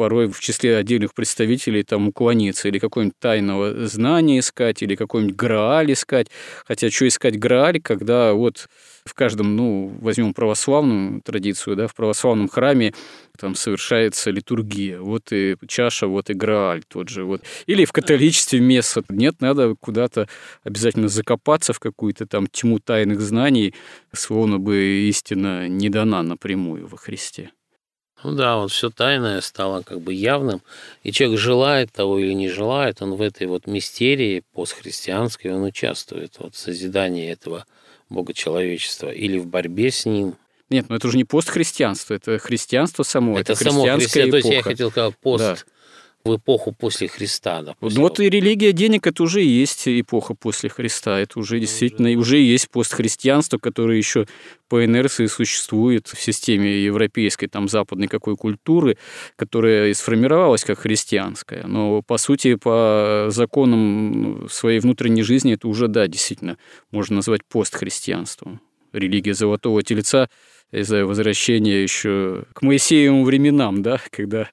порой 0.00 0.28
в 0.28 0.40
числе 0.40 0.78
отдельных 0.78 1.12
представителей 1.12 1.82
там 1.82 2.08
уклониться, 2.08 2.68
или 2.68 2.78
какое-нибудь 2.78 3.18
тайного 3.18 3.86
знания 3.86 4.38
искать, 4.38 4.82
или 4.82 4.94
какой-нибудь 4.94 5.36
Грааль 5.36 5.92
искать. 5.92 6.28
Хотя 6.66 6.90
что 6.90 7.06
искать 7.06 7.38
Грааль, 7.38 7.82
когда 7.82 8.32
вот 8.32 8.70
в 9.04 9.12
каждом, 9.12 9.56
ну, 9.56 9.92
возьмем 10.00 10.32
православную 10.32 11.20
традицию, 11.20 11.76
да, 11.76 11.86
в 11.86 11.94
православном 11.94 12.48
храме 12.48 12.94
там 13.38 13.54
совершается 13.54 14.30
литургия. 14.30 15.00
Вот 15.00 15.32
и 15.32 15.56
чаша, 15.68 16.06
вот 16.06 16.30
и 16.30 16.32
Грааль 16.32 16.82
тот 16.88 17.10
же. 17.10 17.24
Вот. 17.24 17.42
Или 17.66 17.84
в 17.84 17.92
католичестве 17.92 18.58
место. 18.58 19.04
Нет, 19.10 19.42
надо 19.42 19.74
куда-то 19.78 20.30
обязательно 20.64 21.08
закопаться 21.08 21.74
в 21.74 21.78
какую-то 21.78 22.24
там 22.24 22.46
тьму 22.46 22.78
тайных 22.78 23.20
знаний, 23.20 23.74
словно 24.14 24.58
бы 24.58 24.78
истина 25.10 25.68
не 25.68 25.90
дана 25.90 26.22
напрямую 26.22 26.86
во 26.86 26.96
Христе. 26.96 27.50
Ну 28.22 28.32
да, 28.32 28.56
вот 28.56 28.70
все 28.70 28.90
тайное 28.90 29.40
стало 29.40 29.82
как 29.82 30.00
бы 30.00 30.12
явным, 30.12 30.62
и 31.02 31.12
человек 31.12 31.38
желает 31.38 31.92
того 31.92 32.18
или 32.18 32.32
не 32.32 32.48
желает, 32.48 33.00
он 33.02 33.14
в 33.14 33.22
этой 33.22 33.46
вот 33.46 33.66
мистерии 33.66 34.42
постхристианской, 34.52 35.52
он 35.54 35.62
участвует 35.62 36.36
вот 36.38 36.54
в 36.54 36.58
созидании 36.58 37.30
этого 37.30 37.64
Бога 38.08 38.34
человечества 38.34 39.10
или 39.10 39.38
в 39.38 39.46
борьбе 39.46 39.90
с 39.90 40.04
ним. 40.04 40.34
Нет, 40.68 40.86
ну 40.88 40.96
это 40.96 41.08
уже 41.08 41.16
не 41.16 41.24
постхристианство, 41.24 42.14
это 42.14 42.38
христианство 42.38 43.02
само, 43.02 43.38
это, 43.38 43.52
это 43.52 43.64
само 43.64 43.82
христианская 43.82 44.28
эпоха. 44.28 44.30
То 44.30 44.36
есть 44.36 44.50
я 44.50 44.62
хотел 44.62 44.90
сказать 44.90 45.16
пост 45.18 45.44
да 45.44 45.56
в 46.24 46.36
эпоху 46.36 46.72
после 46.72 47.08
Христа, 47.08 47.62
допустим. 47.62 48.00
Ну 48.00 48.08
вот 48.08 48.20
и 48.20 48.28
религия 48.28 48.72
денег 48.72 49.06
это 49.06 49.22
уже 49.22 49.42
и 49.42 49.48
есть 49.48 49.88
эпоха 49.88 50.34
после 50.34 50.68
Христа. 50.68 51.18
Это 51.18 51.38
уже 51.38 51.58
действительно 51.58 52.10
уже 52.18 52.38
есть 52.38 52.70
постхристианство, 52.70 53.58
которое 53.58 53.96
еще 53.96 54.26
по 54.68 54.84
инерции 54.84 55.26
существует 55.26 56.08
в 56.08 56.20
системе 56.20 56.84
европейской, 56.84 57.46
там, 57.46 57.68
западной 57.68 58.08
какой 58.08 58.36
культуры, 58.36 58.98
которая 59.36 59.88
и 59.88 59.94
сформировалась 59.94 60.64
как 60.64 60.80
христианская. 60.80 61.64
Но, 61.66 62.02
по 62.02 62.18
сути, 62.18 62.54
по 62.54 63.26
законам 63.30 64.46
своей 64.50 64.80
внутренней 64.80 65.22
жизни 65.22 65.54
это 65.54 65.68
уже, 65.68 65.88
да, 65.88 66.06
действительно, 66.06 66.58
можно 66.90 67.16
назвать 67.16 67.44
постхристианством. 67.44 68.60
Религия 68.92 69.34
Золотого 69.34 69.82
Тельца 69.82 70.28
я 70.72 70.84
знаю, 70.84 71.06
возвращение 71.06 71.82
еще 71.82 72.44
к 72.52 72.62
Моисеевым 72.62 73.24
временам, 73.24 73.82
да, 73.82 74.00
когда 74.10 74.48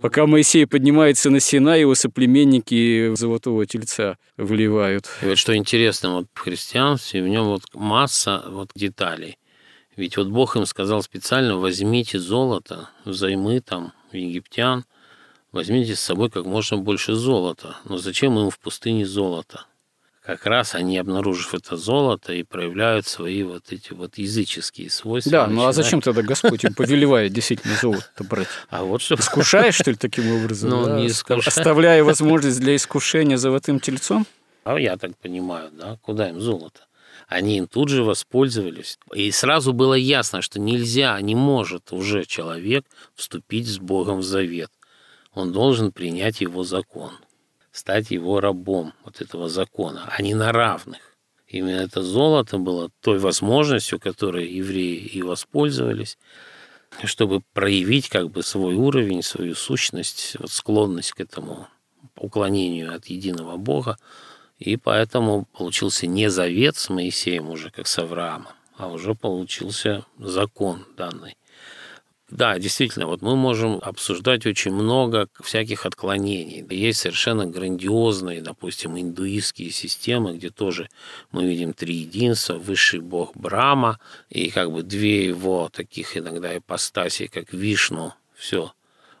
пока 0.00 0.26
Моисей 0.26 0.66
поднимается 0.66 1.30
на 1.30 1.40
Сина, 1.40 1.78
его 1.78 1.94
соплеменники 1.94 3.14
золотого 3.14 3.64
тельца 3.66 4.18
вливают. 4.36 5.08
И 5.22 5.26
вот 5.26 5.38
что 5.38 5.56
интересно, 5.56 6.16
вот 6.16 6.26
в 6.34 6.38
христианстве 6.38 7.22
в 7.22 7.28
нем 7.28 7.46
вот 7.46 7.62
масса 7.72 8.44
вот 8.48 8.70
деталей. 8.74 9.38
Ведь 9.96 10.16
вот 10.16 10.28
Бог 10.28 10.56
им 10.56 10.66
сказал 10.66 11.02
специально, 11.02 11.56
возьмите 11.56 12.18
золото, 12.18 12.90
взаймы 13.04 13.60
там 13.60 13.92
египтян, 14.12 14.84
возьмите 15.52 15.94
с 15.94 16.00
собой 16.00 16.30
как 16.30 16.44
можно 16.46 16.76
больше 16.76 17.14
золота. 17.14 17.76
Но 17.84 17.96
зачем 17.96 18.38
им 18.38 18.50
в 18.50 18.58
пустыне 18.58 19.06
золото? 19.06 19.66
Как 20.24 20.46
раз 20.46 20.74
они, 20.74 20.96
обнаружив 20.96 21.54
это 21.54 21.76
золото, 21.76 22.32
и 22.32 22.44
проявляют 22.44 23.06
свои 23.06 23.42
вот 23.42 23.64
эти 23.72 23.92
вот 23.92 24.16
языческие 24.16 24.88
свойства. 24.88 25.30
Да, 25.30 25.40
начинают... 25.42 25.62
ну 25.62 25.68
а 25.68 25.72
зачем 25.74 26.00
тогда 26.00 26.22
Господь 26.22 26.64
им 26.64 26.72
повелевает 26.72 27.32
действительно 27.32 27.76
золото 27.76 28.24
брать? 28.24 28.48
А 28.70 28.84
вот 28.84 29.02
что... 29.02 29.16
Искушаешь, 29.16 29.74
что 29.74 29.90
ли, 29.90 29.96
таким 29.96 30.34
образом? 30.34 30.70
Ну, 30.70 30.86
да? 30.86 30.96
не 30.96 31.08
искушаешь. 31.08 31.48
Оставляя 31.48 32.02
возможность 32.02 32.58
для 32.58 32.74
искушения 32.74 33.36
золотым 33.36 33.80
тельцом? 33.80 34.26
А 34.64 34.78
я 34.78 34.96
так 34.96 35.14
понимаю, 35.18 35.70
да, 35.72 35.98
куда 36.00 36.30
им 36.30 36.40
золото? 36.40 36.80
Они 37.28 37.58
им 37.58 37.66
тут 37.66 37.90
же 37.90 38.02
воспользовались. 38.02 38.98
И 39.14 39.30
сразу 39.30 39.74
было 39.74 39.94
ясно, 39.94 40.40
что 40.40 40.58
нельзя, 40.58 41.20
не 41.20 41.34
может 41.34 41.92
уже 41.92 42.24
человек 42.24 42.86
вступить 43.14 43.68
с 43.68 43.78
Богом 43.78 44.18
в 44.18 44.22
завет. 44.22 44.70
Он 45.34 45.52
должен 45.52 45.92
принять 45.92 46.40
его 46.40 46.64
закон 46.64 47.12
стать 47.74 48.12
его 48.12 48.40
рабом 48.40 48.92
вот 49.04 49.20
этого 49.20 49.48
закона, 49.48 50.08
а 50.16 50.22
не 50.22 50.32
на 50.34 50.52
равных. 50.52 51.00
Именно 51.48 51.80
это 51.80 52.02
золото 52.02 52.56
было 52.58 52.90
той 53.00 53.18
возможностью, 53.18 53.98
которой 53.98 54.48
евреи 54.48 54.98
и 54.98 55.22
воспользовались, 55.22 56.16
чтобы 57.02 57.42
проявить 57.52 58.08
как 58.08 58.30
бы 58.30 58.44
свой 58.44 58.76
уровень, 58.76 59.24
свою 59.24 59.56
сущность, 59.56 60.36
вот 60.38 60.52
склонность 60.52 61.12
к 61.12 61.20
этому 61.20 61.66
уклонению 62.16 62.94
от 62.94 63.06
единого 63.06 63.56
Бога. 63.56 63.98
И 64.60 64.76
поэтому 64.76 65.46
получился 65.46 66.06
не 66.06 66.30
завет 66.30 66.76
с 66.76 66.88
Моисеем 66.90 67.50
уже, 67.50 67.70
как 67.70 67.88
с 67.88 67.98
Авраамом, 67.98 68.52
а 68.76 68.86
уже 68.86 69.16
получился 69.16 70.06
закон 70.16 70.86
данный. 70.96 71.36
Да, 72.30 72.58
действительно, 72.58 73.06
вот 73.06 73.20
мы 73.20 73.36
можем 73.36 73.78
обсуждать 73.82 74.46
очень 74.46 74.72
много 74.72 75.28
всяких 75.42 75.84
отклонений. 75.84 76.64
Есть 76.70 77.00
совершенно 77.00 77.44
грандиозные, 77.44 78.40
допустим, 78.40 78.98
индуистские 78.98 79.70
системы, 79.70 80.36
где 80.36 80.48
тоже 80.48 80.88
мы 81.32 81.44
видим 81.44 81.74
три 81.74 81.94
единства, 81.96 82.54
высший 82.54 83.00
бог 83.00 83.36
Брама 83.36 84.00
и 84.30 84.50
как 84.50 84.72
бы 84.72 84.82
две 84.82 85.26
его 85.26 85.68
таких 85.70 86.16
иногда 86.16 86.56
ипостаси, 86.56 87.26
как 87.26 87.52
Вишну, 87.52 88.14
все 88.34 88.72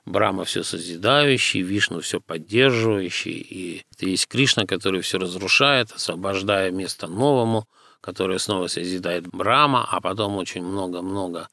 Брама 0.06 0.44
все 0.44 0.62
созидающий, 0.62 1.60
Вишну 1.60 2.00
все 2.00 2.20
поддерживающий, 2.20 3.32
и 3.32 3.84
есть 4.00 4.28
Кришна, 4.28 4.64
который 4.64 5.02
все 5.02 5.18
разрушает, 5.18 5.92
освобождая 5.92 6.70
место 6.70 7.06
новому, 7.06 7.66
которое 8.00 8.38
снова 8.38 8.66
созидает 8.66 9.26
Брама, 9.28 9.86
а 9.90 10.00
потом 10.00 10.36
очень 10.36 10.62
много-много 10.62 11.48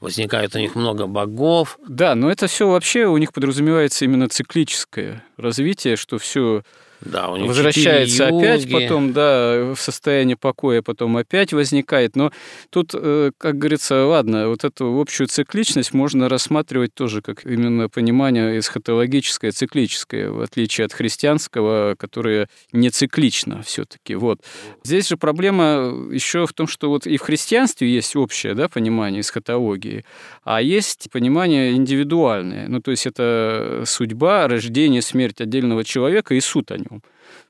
возникает 0.00 0.54
у 0.54 0.58
них 0.58 0.74
много 0.74 1.06
богов. 1.06 1.78
Да, 1.86 2.14
но 2.14 2.30
это 2.30 2.46
все 2.46 2.68
вообще 2.68 3.06
у 3.06 3.16
них 3.16 3.32
подразумевается 3.32 4.04
именно 4.04 4.28
циклическое 4.28 5.24
развитие, 5.36 5.96
что 5.96 6.18
все 6.18 6.62
да, 7.00 7.30
у 7.30 7.36
них 7.36 7.48
возвращается 7.48 8.28
опять 8.28 8.70
потом, 8.70 9.12
да, 9.12 9.72
в 9.74 9.80
состояние 9.80 10.36
покоя, 10.36 10.82
потом 10.82 11.16
опять 11.16 11.52
возникает. 11.52 12.14
Но 12.14 12.30
тут, 12.68 12.90
э, 12.94 13.30
как 13.38 13.56
говорится, 13.56 14.04
ладно, 14.04 14.48
вот 14.48 14.64
эту 14.64 15.00
общую 15.00 15.26
цикличность 15.28 15.94
можно 15.94 16.28
рассматривать 16.28 16.94
тоже 16.94 17.22
как 17.22 17.46
именно 17.46 17.88
понимание 17.88 18.58
эсхатологическое, 18.58 19.52
циклическое, 19.52 20.30
в 20.30 20.42
отличие 20.42 20.84
от 20.84 20.92
христианского, 20.92 21.94
которое 21.98 22.48
не 22.72 22.90
циклично 22.90 23.62
все-таки. 23.62 24.14
Вот. 24.14 24.40
Здесь 24.84 25.08
же 25.08 25.16
проблема 25.16 25.94
еще 26.12 26.46
в 26.46 26.52
том, 26.52 26.66
что 26.66 26.90
вот 26.90 27.06
и 27.06 27.16
в 27.16 27.22
христианстве 27.22 27.88
есть 27.88 28.14
общее 28.14 28.54
да, 28.54 28.68
понимание 28.68 29.22
эсхатологии, 29.22 30.04
а 30.44 30.60
есть 30.60 31.08
понимание 31.10 31.72
индивидуальное. 31.72 32.68
Ну, 32.68 32.80
то 32.82 32.90
есть 32.90 33.06
это 33.06 33.84
судьба, 33.86 34.48
рождение, 34.48 35.00
смерть 35.00 35.40
отдельного 35.40 35.82
человека 35.84 36.34
и 36.34 36.40
суд 36.40 36.70
о 36.70 36.78
нем. 36.78 36.89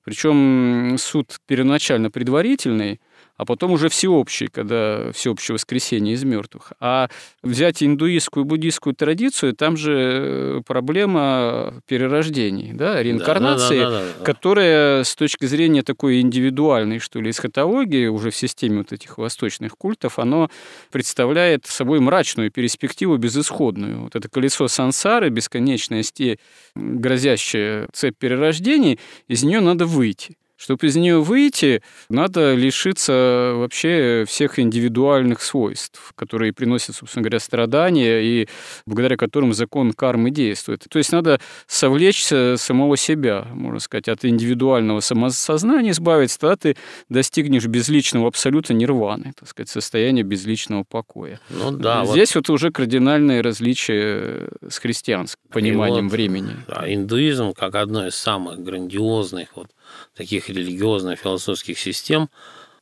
Причем 0.05 0.97
суд 0.99 1.41
первоначально 1.47 2.11
предварительный, 2.11 3.01
а 3.41 3.47
потом 3.47 3.73
уже 3.73 3.89
всеобщий, 3.89 4.49
когда 4.49 5.13
всеобщее 5.13 5.55
воскресение 5.55 6.13
из 6.13 6.25
мертвых. 6.25 6.75
А 6.79 7.09
взять 7.43 7.83
индуистскую 7.83 8.45
и 8.45 8.47
буддийскую 8.47 8.95
традицию, 8.95 9.55
там 9.55 9.79
же 9.79 9.95
э, 9.97 10.61
проблема 10.67 11.83
перерождений, 11.87 12.73
да, 12.75 13.03
реинкарнации, 13.03 13.79
да, 13.79 13.91
да, 13.91 13.91
да, 13.91 14.01
да, 14.01 14.13
да. 14.19 14.25
которая 14.27 15.05
с 15.05 15.17
точки 15.17 15.47
зрения 15.47 15.83
такой 15.83 16.21
индивидуальной, 16.21 16.99
что 16.99 17.19
ли, 17.19 17.31
эсхатологии 17.31 18.09
уже 18.09 18.31
в 18.31 18.37
системе 18.37 18.79
вот 18.79 18.93
этих 18.93 19.17
восточных 19.17 19.79
культов, 19.79 20.19
оно 20.19 20.51
представляет 20.93 21.65
собой 21.65 21.99
мрачную 22.01 22.51
перспективу 22.51 23.17
безысходную. 23.17 24.03
Вот 24.03 24.17
это 24.17 24.29
колесо 24.29 24.69
сансары, 24.69 25.31
бесконечности, 25.31 26.39
грозящая 26.75 27.89
цепь 27.95 28.19
перерождений, 28.19 29.01
из 29.29 29.43
нее 29.45 29.61
надо 29.61 29.87
выйти. 29.87 30.37
Чтобы 30.61 30.89
из 30.89 30.97
нее 30.97 31.23
выйти, 31.23 31.83
надо 32.11 32.55
лишиться 32.55 33.53
вообще 33.55 34.27
всех 34.29 34.59
индивидуальных 34.59 35.41
свойств, 35.41 36.13
которые 36.15 36.53
приносят, 36.53 36.97
собственно 36.97 37.23
говоря, 37.23 37.41
страдания 37.41 38.21
и 38.21 38.47
благодаря 38.85 39.17
которым 39.17 39.55
закон 39.55 39.95
кармы 39.95 40.31
действует. 40.31 40.85
То 40.91 40.99
есть 40.99 41.13
надо 41.13 41.41
совлечься 41.67 42.57
самого 42.59 42.99
себя, 42.99 43.47
можно 43.55 43.81
сказать, 43.81 44.09
от 44.09 44.27
индивидуального 44.27 45.01
самосознания 45.01 45.93
избавиться, 45.93 46.39
тогда 46.39 46.57
ты 46.57 46.77
достигнешь 47.09 47.65
безличного 47.65 48.29
абсолюта 48.29 48.75
нирваны, 48.75 49.33
так 49.41 49.49
сказать, 49.49 49.71
состояния 49.71 50.25
безличного 50.25 50.85
покоя. 50.85 51.41
Ну 51.49 51.71
да. 51.71 52.05
Здесь 52.05 52.35
вот, 52.35 52.49
вот 52.49 52.55
уже 52.57 52.71
кардинальные 52.71 53.41
различия 53.41 54.51
с 54.69 54.79
христианским 54.79 55.41
пониманием 55.49 56.09
вот, 56.09 56.13
времени. 56.13 56.57
Да, 56.69 56.85
индуизм 56.87 57.55
как 57.55 57.77
одно 57.77 58.07
из 58.07 58.15
самых 58.15 58.63
грандиозных 58.63 59.57
вот 59.57 59.69
таких 60.15 60.49
религиозно-философских 60.49 61.79
систем, 61.79 62.29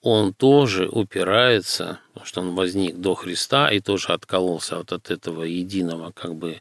он 0.00 0.32
тоже 0.32 0.88
упирается, 0.88 1.98
потому 2.08 2.26
что 2.26 2.40
он 2.40 2.54
возник 2.54 2.96
до 2.96 3.14
Христа 3.14 3.70
и 3.70 3.80
тоже 3.80 4.12
откололся 4.12 4.76
вот 4.76 4.92
от 4.92 5.10
этого 5.10 5.42
единого 5.42 6.12
как 6.12 6.36
бы 6.36 6.60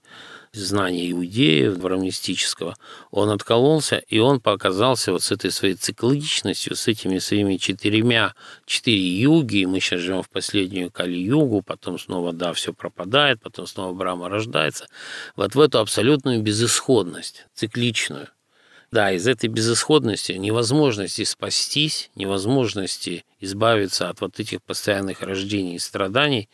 знания 0.54 1.12
иудеев, 1.12 1.84
равнистического, 1.84 2.76
он 3.12 3.30
откололся, 3.30 3.98
и 3.98 4.20
он 4.20 4.40
показался 4.40 5.12
вот 5.12 5.24
с 5.24 5.32
этой 5.32 5.52
своей 5.52 5.76
цикличностью, 5.76 6.76
с 6.76 6.88
этими 6.88 7.20
своими 7.20 7.58
четырьмя, 7.58 8.34
четыре 8.66 9.08
юги, 9.20 9.66
мы 9.66 9.80
сейчас 9.80 10.02
живем 10.02 10.24
в 10.24 10.30
последнюю 10.30 10.92
Кали-югу, 10.92 11.62
потом 11.62 12.00
снова, 12.00 12.34
да, 12.34 12.54
все 12.54 12.74
пропадает, 12.74 13.42
потом 13.42 13.68
снова 13.68 13.94
Брама 13.94 14.30
рождается, 14.30 14.88
вот 15.36 15.56
в 15.56 15.60
эту 15.60 15.80
абсолютную 15.80 16.42
безысходность, 16.42 17.46
цикличную. 17.54 18.30
Да, 18.92 19.12
из 19.12 19.28
этой 19.28 19.48
безысходности, 19.48 20.32
невозможности 20.34 21.24
спастись, 21.26 22.10
невозможности 22.16 23.26
избавиться 23.42 24.10
от 24.10 24.22
вот 24.22 24.40
этих 24.40 24.64
постоянных 24.64 25.22
рождений 25.22 25.76
и 25.76 25.80
страданий, 25.80 26.50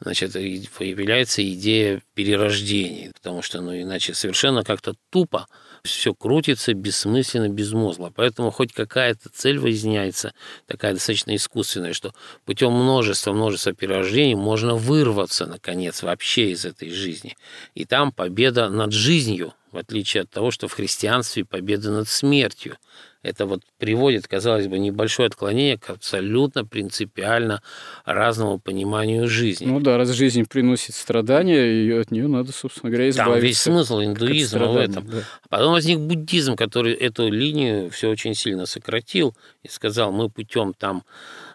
значит, 0.00 0.32
появляется 0.32 1.48
идея 1.52 2.02
перерождения, 2.14 3.12
потому 3.12 3.42
что, 3.42 3.60
ну, 3.60 3.80
иначе 3.80 4.14
совершенно 4.14 4.64
как-то 4.64 4.94
тупо 5.10 5.46
все 5.82 6.14
крутится 6.14 6.74
бессмысленно, 6.74 7.48
безмозгло. 7.48 8.12
Поэтому 8.14 8.50
хоть 8.50 8.72
какая-то 8.72 9.28
цель 9.30 9.58
выясняется, 9.58 10.34
такая 10.66 10.94
достаточно 10.94 11.34
искусственная, 11.34 11.92
что 11.92 12.14
путем 12.44 12.72
множества, 12.72 13.32
множества 13.32 13.72
перерождений 13.72 14.34
можно 14.34 14.74
вырваться, 14.74 15.46
наконец, 15.46 16.02
вообще 16.02 16.50
из 16.50 16.64
этой 16.64 16.90
жизни. 16.90 17.36
И 17.74 17.84
там 17.84 18.12
победа 18.12 18.68
над 18.68 18.92
жизнью, 18.92 19.54
в 19.72 19.78
отличие 19.78 20.22
от 20.22 20.30
того, 20.30 20.50
что 20.50 20.68
в 20.68 20.72
христианстве 20.72 21.44
победа 21.44 21.90
над 21.90 22.08
смертью. 22.08 22.76
Это 23.22 23.44
вот 23.44 23.62
приводит, 23.78 24.26
казалось 24.26 24.66
бы, 24.66 24.78
небольшое 24.78 25.26
отклонение 25.26 25.76
к 25.76 25.90
абсолютно 25.90 26.64
принципиально 26.64 27.62
разному 28.06 28.58
пониманию 28.58 29.28
жизни. 29.28 29.66
Ну 29.66 29.78
да, 29.78 29.98
раз 29.98 30.10
жизнь 30.10 30.46
приносит 30.46 30.94
страдания, 30.94 31.66
и 31.66 31.90
от 31.92 32.10
нее 32.10 32.28
надо, 32.28 32.52
собственно 32.52 32.90
говоря, 32.90 33.10
избавиться. 33.10 33.34
Там 33.34 33.42
весь 33.42 33.60
смысл 33.60 34.00
индуизма 34.00 34.68
в 34.68 34.76
этом. 34.76 35.06
Да. 35.06 35.18
Потом 35.50 35.72
возник 35.72 35.98
буддизм, 35.98 36.56
который 36.56 36.94
эту 36.94 37.28
линию 37.28 37.90
все 37.90 38.08
очень 38.08 38.34
сильно 38.34 38.64
сократил 38.64 39.36
и 39.62 39.68
сказал, 39.68 40.12
мы 40.12 40.30
путем 40.30 40.72
там 40.72 41.04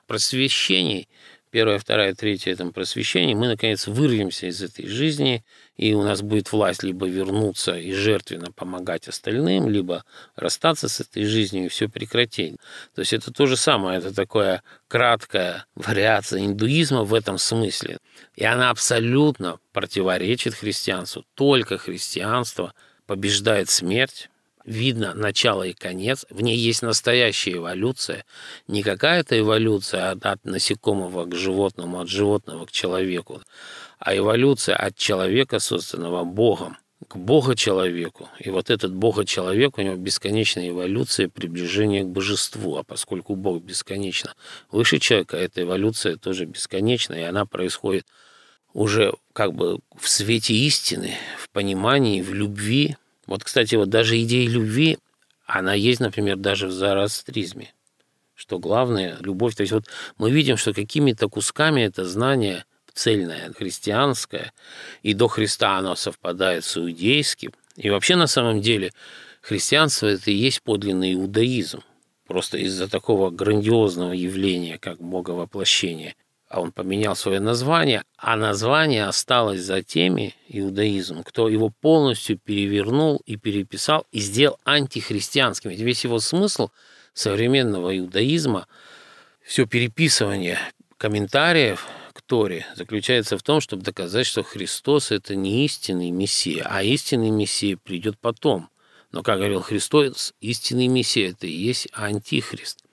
просвещений 0.05 1.07
первая, 1.55 1.79
вторая, 1.79 2.13
третья 2.13 2.51
этом 2.51 2.73
просвещении, 2.73 3.33
мы, 3.33 3.47
наконец, 3.47 3.87
вырвемся 3.87 4.47
из 4.47 4.61
этой 4.61 4.87
жизни, 4.87 5.45
и 5.77 5.93
у 5.93 6.03
нас 6.03 6.21
будет 6.21 6.51
власть 6.51 6.83
либо 6.83 7.07
вернуться 7.07 7.77
и 7.77 7.93
жертвенно 7.93 8.51
помогать 8.51 9.07
остальным, 9.07 9.69
либо 9.69 10.03
расстаться 10.35 10.89
с 10.89 10.99
этой 10.99 11.23
жизнью 11.23 11.63
и 11.63 11.67
все 11.69 11.87
прекратить. 11.87 12.57
То 12.93 12.99
есть 12.99 13.13
это 13.13 13.31
то 13.31 13.45
же 13.45 13.55
самое, 13.55 13.99
это 13.99 14.13
такая 14.13 14.63
краткая 14.89 15.65
вариация 15.75 16.41
индуизма 16.43 17.05
в 17.05 17.13
этом 17.13 17.37
смысле. 17.37 17.99
И 18.35 18.43
она 18.43 18.69
абсолютно 18.69 19.59
противоречит 19.71 20.55
христианству. 20.55 21.23
Только 21.35 21.77
христианство 21.77 22.73
побеждает 23.07 23.69
смерть, 23.69 24.29
видно 24.65 25.13
начало 25.13 25.63
и 25.63 25.73
конец, 25.73 26.25
в 26.29 26.41
ней 26.41 26.57
есть 26.57 26.81
настоящая 26.81 27.53
эволюция, 27.53 28.25
не 28.67 28.83
какая-то 28.83 29.37
эволюция 29.39 30.11
от, 30.11 30.25
от 30.25 30.43
насекомого 30.43 31.25
к 31.25 31.35
животному, 31.35 31.99
от 31.99 32.09
животного 32.09 32.65
к 32.65 32.71
человеку, 32.71 33.41
а 33.99 34.15
эволюция 34.15 34.75
от 34.75 34.95
человека, 34.95 35.59
созданного 35.59 36.23
Богом, 36.23 36.77
к 37.07 37.17
Бога-человеку. 37.17 38.29
И 38.39 38.49
вот 38.49 38.69
этот 38.69 38.93
Бога-человек, 38.93 39.77
у 39.77 39.81
него 39.81 39.95
бесконечная 39.95 40.69
эволюция 40.69 41.29
приближения 41.29 42.03
к 42.03 42.07
божеству. 42.07 42.77
А 42.77 42.83
поскольку 42.83 43.35
Бог 43.35 43.61
бесконечно 43.61 44.33
выше 44.71 44.99
человека, 44.99 45.37
эта 45.37 45.61
эволюция 45.61 46.17
тоже 46.17 46.45
бесконечна, 46.45 47.13
и 47.13 47.21
она 47.21 47.45
происходит 47.45 48.07
уже 48.73 49.13
как 49.33 49.53
бы 49.53 49.79
в 49.95 50.09
свете 50.09 50.53
истины, 50.53 51.13
в 51.37 51.49
понимании, 51.49 52.21
в 52.21 52.33
любви, 52.33 52.97
вот, 53.27 53.43
кстати, 53.43 53.75
вот 53.75 53.89
даже 53.89 54.21
идея 54.21 54.49
любви, 54.49 54.97
она 55.45 55.73
есть, 55.73 55.99
например, 55.99 56.37
даже 56.37 56.67
в 56.67 56.71
зороастризме. 56.71 57.73
Что 58.33 58.59
главное– 58.59 59.17
любовь. 59.21 59.55
То 59.55 59.61
есть 59.61 59.71
вот 59.71 59.85
мы 60.17 60.31
видим, 60.31 60.57
что 60.57 60.73
какими-то 60.73 61.29
кусками 61.29 61.81
это 61.81 62.05
знание 62.05 62.65
цельное, 62.93 63.51
христианское, 63.53 64.51
и 65.03 65.13
до 65.13 65.27
Христа 65.27 65.77
оно 65.77 65.95
совпадает 65.95 66.63
с 66.63 66.77
иудейским. 66.77 67.51
И 67.75 67.89
вообще 67.89 68.15
на 68.15 68.27
самом 68.27 68.61
деле 68.61 68.91
христианство– 69.41 70.07
это 70.07 70.31
и 70.31 70.35
есть 70.35 70.61
подлинный 70.61 71.13
иудаизм. 71.13 71.81
Просто 72.27 72.57
из-за 72.57 72.87
такого 72.89 73.29
грандиозного 73.29 74.13
явления, 74.13 74.77
как 74.79 74.99
боговоплощение 74.99 76.15
а 76.55 76.61
он 76.61 76.71
поменял 76.71 77.17
свое 77.17 77.41
название, 77.41 78.05
а 78.15 78.37
название 78.37 79.07
осталось 79.07 79.59
за 79.59 79.83
теми, 79.83 80.35
иудаизм, 80.47 81.21
кто 81.21 81.49
его 81.49 81.69
полностью 81.69 82.39
перевернул 82.39 83.21
и 83.25 83.35
переписал 83.35 84.07
и 84.13 84.21
сделал 84.21 84.57
антихристианским. 84.63 85.71
Ведь 85.71 85.81
весь 85.81 86.05
его 86.05 86.19
смысл 86.19 86.69
современного 87.13 87.97
иудаизма, 87.97 88.67
все 89.43 89.65
переписывание 89.65 90.57
комментариев 90.95 91.87
к 92.13 92.21
Торе 92.21 92.65
заключается 92.77 93.37
в 93.37 93.43
том, 93.43 93.59
чтобы 93.59 93.83
доказать, 93.83 94.25
что 94.25 94.41
Христос– 94.41 95.11
это 95.11 95.35
не 95.35 95.65
истинный 95.65 96.11
Мессия, 96.11 96.65
а 96.69 96.83
истинный 96.83 97.31
Мессия 97.31 97.75
придет 97.75 98.17
потом. 98.17 98.69
Но, 99.11 99.23
как 99.23 99.39
говорил 99.39 99.59
Христос, 99.59 100.33
истинный 100.39 100.87
Мессия– 100.87 101.31
это 101.31 101.47
и 101.47 101.51
есть 101.51 101.89
антихрист. 101.91 102.84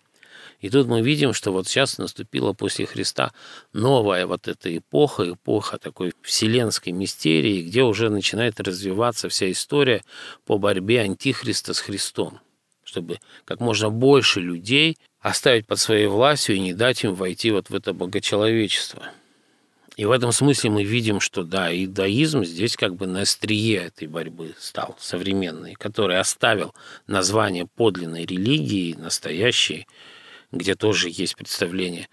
И 0.63 0.71
тут 0.71 0.87
мы 0.87 1.03
видим, 1.03 1.35
что 1.35 1.51
вот 1.51 1.67
сейчас 1.67 1.99
наступила 1.99 2.53
после 2.53 2.87
Христа 2.87 3.33
новая 3.73 4.27
вот 4.29 4.47
эта 4.47 4.75
эпоха, 4.75 5.33
эпоха 5.33 5.77
такой 5.77 6.13
вселенской 6.23 6.93
мистерии, 6.93 7.63
где 7.63 7.83
уже 7.83 8.11
начинает 8.11 8.61
развиваться 8.61 9.29
вся 9.29 9.51
история 9.51 10.05
по 10.47 10.59
борьбе 10.59 11.01
Антихриста 11.01 11.75
с 11.75 11.81
Христом, 11.81 12.39
чтобы 12.85 13.19
как 13.45 13.59
можно 13.59 13.91
больше 13.91 14.41
людей 14.41 14.99
оставить 15.21 15.67
под 15.67 15.81
своей 15.81 16.07
властью 16.07 16.55
и 16.55 16.61
не 16.61 16.75
дать 16.75 17.03
им 17.03 17.15
войти 17.15 17.51
вот 17.51 17.69
в 17.69 17.75
это 17.75 17.93
богочеловечество. 17.93 19.03
И 19.97 20.05
в 20.05 20.13
этом 20.13 20.31
смысле 20.31 20.71
мы 20.71 20.85
видим, 20.85 21.19
что 21.19 21.43
да, 21.43 21.75
иудаизм 21.75 22.45
здесь 22.45 22.77
как 22.77 22.95
бы 22.95 23.09
на 23.09 23.23
острие 23.23 23.79
этой 23.79 24.07
борьбы 24.07 24.55
стал 24.59 24.97
современный, 25.01 25.75
который 25.75 26.21
оставил 26.21 26.73
название 27.09 27.67
подлинной 27.67 28.25
религии, 28.25 28.95
настоящей, 28.95 29.87
где 30.53 30.75
тоже 30.75 31.09
есть 31.11 31.37
представление 31.37 32.09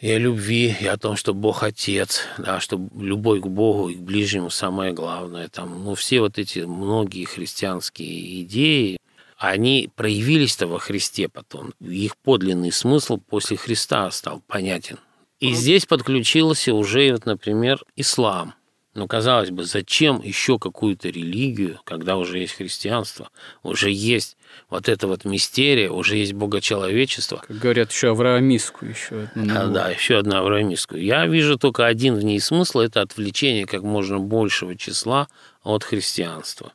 и 0.00 0.10
о 0.10 0.18
любви, 0.18 0.74
и 0.80 0.86
о 0.86 0.96
том, 0.96 1.16
что 1.16 1.34
Бог 1.34 1.62
Отец, 1.62 2.22
да, 2.38 2.60
что 2.60 2.80
любовь 2.96 3.40
к 3.40 3.46
Богу 3.46 3.88
и 3.88 3.94
к 3.94 4.00
ближнему 4.00 4.50
самое 4.50 4.92
главное. 4.92 5.48
Там, 5.48 5.84
ну, 5.84 5.94
все 5.94 6.20
вот 6.20 6.38
эти 6.38 6.60
многие 6.60 7.24
христианские 7.24 8.42
идеи, 8.42 8.98
они 9.36 9.90
проявились-то 9.94 10.66
во 10.66 10.78
Христе 10.78 11.28
потом. 11.28 11.72
Их 11.80 12.16
подлинный 12.16 12.72
смысл 12.72 13.18
после 13.18 13.56
Христа 13.56 14.10
стал 14.10 14.42
понятен. 14.46 14.98
И 15.40 15.52
здесь 15.52 15.86
подключился 15.86 16.74
уже, 16.74 17.12
вот, 17.12 17.26
например, 17.26 17.80
ислам. 17.96 18.54
Ну, 18.98 19.06
казалось 19.06 19.50
бы, 19.50 19.62
зачем 19.62 20.20
еще 20.22 20.58
какую-то 20.58 21.08
религию, 21.08 21.78
когда 21.84 22.16
уже 22.16 22.40
есть 22.40 22.54
христианство, 22.54 23.30
уже 23.62 23.92
есть 23.92 24.36
вот 24.68 24.88
эта 24.88 25.06
вот 25.06 25.24
мистерия, 25.24 25.88
уже 25.88 26.16
есть 26.16 26.32
богочеловечество. 26.32 27.44
Как 27.46 27.58
говорят, 27.58 27.92
еще 27.92 28.10
авраамистскую 28.10 28.90
еще 28.90 29.28
одну. 29.36 29.54
А, 29.56 29.66
да, 29.68 29.90
еще 29.90 30.18
одну 30.18 30.38
авраамистскую. 30.38 31.00
Я 31.00 31.26
вижу 31.26 31.56
только 31.56 31.86
один 31.86 32.16
в 32.16 32.24
ней 32.24 32.40
смысл– 32.40 32.78
это 32.80 33.00
отвлечение 33.00 33.66
как 33.66 33.82
можно 33.82 34.18
большего 34.18 34.74
числа 34.74 35.28
от 35.62 35.84
христианства. 35.84 36.72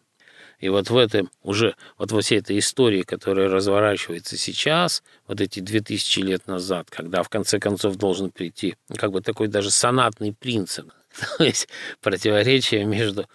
И 0.62 0.69
вот 0.69 0.89
в 0.89 0.95
этом 0.95 1.29
уже, 1.41 1.75
вот 1.97 2.13
во 2.13 2.21
всей 2.21 2.39
этой 2.39 2.57
истории, 2.57 3.01
которая 3.01 3.49
разворачивается 3.49 4.38
сейчас, 4.38 5.03
вот 5.27 5.41
эти 5.41 5.59
две 5.59 5.81
тысячи 5.81 6.21
лет 6.21 6.47
назад, 6.47 6.88
когда 6.89 7.21
в 7.21 7.27
конце 7.27 7.59
концов 7.59 7.97
должен 7.97 8.31
прийти 8.31 8.77
как 8.95 9.12
бы 9.12 9.19
такой 9.19 9.49
даже 9.49 9.71
сонатный 9.71 10.31
принцип, 10.31 10.89
То 11.38 11.43
есть 11.43 11.67
противоречие 12.02 12.86
между 12.86 13.28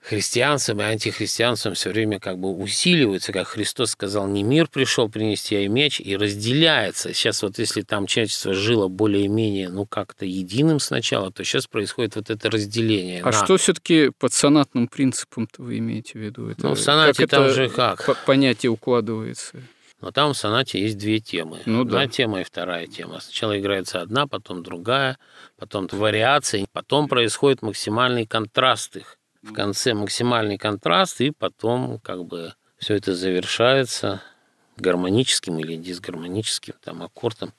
христианством 0.00 0.80
и 0.80 0.84
антихристианством 0.84 1.74
все 1.74 1.90
время 1.90 2.18
как 2.18 2.38
бы 2.38 2.50
усиливаются, 2.54 3.32
как 3.32 3.48
Христос 3.48 3.90
сказал, 3.90 4.26
не 4.26 4.42
мир 4.42 4.68
пришел 4.68 5.08
принести, 5.08 5.56
а 5.56 5.60
и 5.60 5.68
меч, 5.68 6.00
и 6.00 6.16
разделяется. 6.16 7.12
Сейчас 7.12 7.42
вот 7.42 7.58
если 7.58 7.82
там 7.82 8.06
человечество 8.06 8.54
жило 8.54 8.88
более-менее, 8.88 9.68
ну, 9.68 9.84
как-то 9.84 10.24
единым 10.24 10.80
сначала, 10.80 11.30
то 11.30 11.44
сейчас 11.44 11.66
происходит 11.66 12.16
вот 12.16 12.30
это 12.30 12.50
разделение. 12.50 13.22
А 13.22 13.26
на... 13.26 13.32
что 13.32 13.56
все 13.58 13.74
таки 13.74 14.10
под 14.18 14.32
сонатным 14.32 14.88
принципом-то 14.88 15.62
вы 15.62 15.78
имеете 15.78 16.12
в 16.12 16.22
виду? 16.22 16.48
Это, 16.48 16.66
ну, 16.66 16.74
в 16.74 16.80
сонате 16.80 17.26
там 17.26 17.44
это 17.44 17.54
же 17.54 17.68
как? 17.68 18.24
Понятие 18.24 18.70
укладывается. 18.70 19.56
Но 20.00 20.12
там 20.12 20.32
в 20.32 20.36
сонате 20.36 20.80
есть 20.80 20.96
две 20.96 21.18
темы. 21.18 21.60
Ну, 21.66 21.82
одна 21.82 22.04
да. 22.04 22.06
тема 22.06 22.40
и 22.40 22.44
вторая 22.44 22.86
тема. 22.86 23.20
Сначала 23.20 23.58
играется 23.58 24.00
одна, 24.00 24.26
потом 24.26 24.62
другая, 24.62 25.18
потом 25.56 25.88
вариации, 25.90 26.66
потом 26.72 27.08
происходит 27.08 27.62
максимальный 27.62 28.26
контраст 28.26 28.96
их. 28.96 29.18
В 29.42 29.52
конце 29.52 29.94
максимальный 29.94 30.58
контраст, 30.58 31.20
и 31.20 31.30
потом 31.30 31.98
как 32.00 32.24
бы 32.24 32.54
все 32.78 32.94
это 32.94 33.14
завершается 33.14 34.22
гармоническим 34.76 35.58
или 35.58 35.76
дисгармоническим 35.76 36.74
там 36.82 37.02
аккордом. 37.02 37.52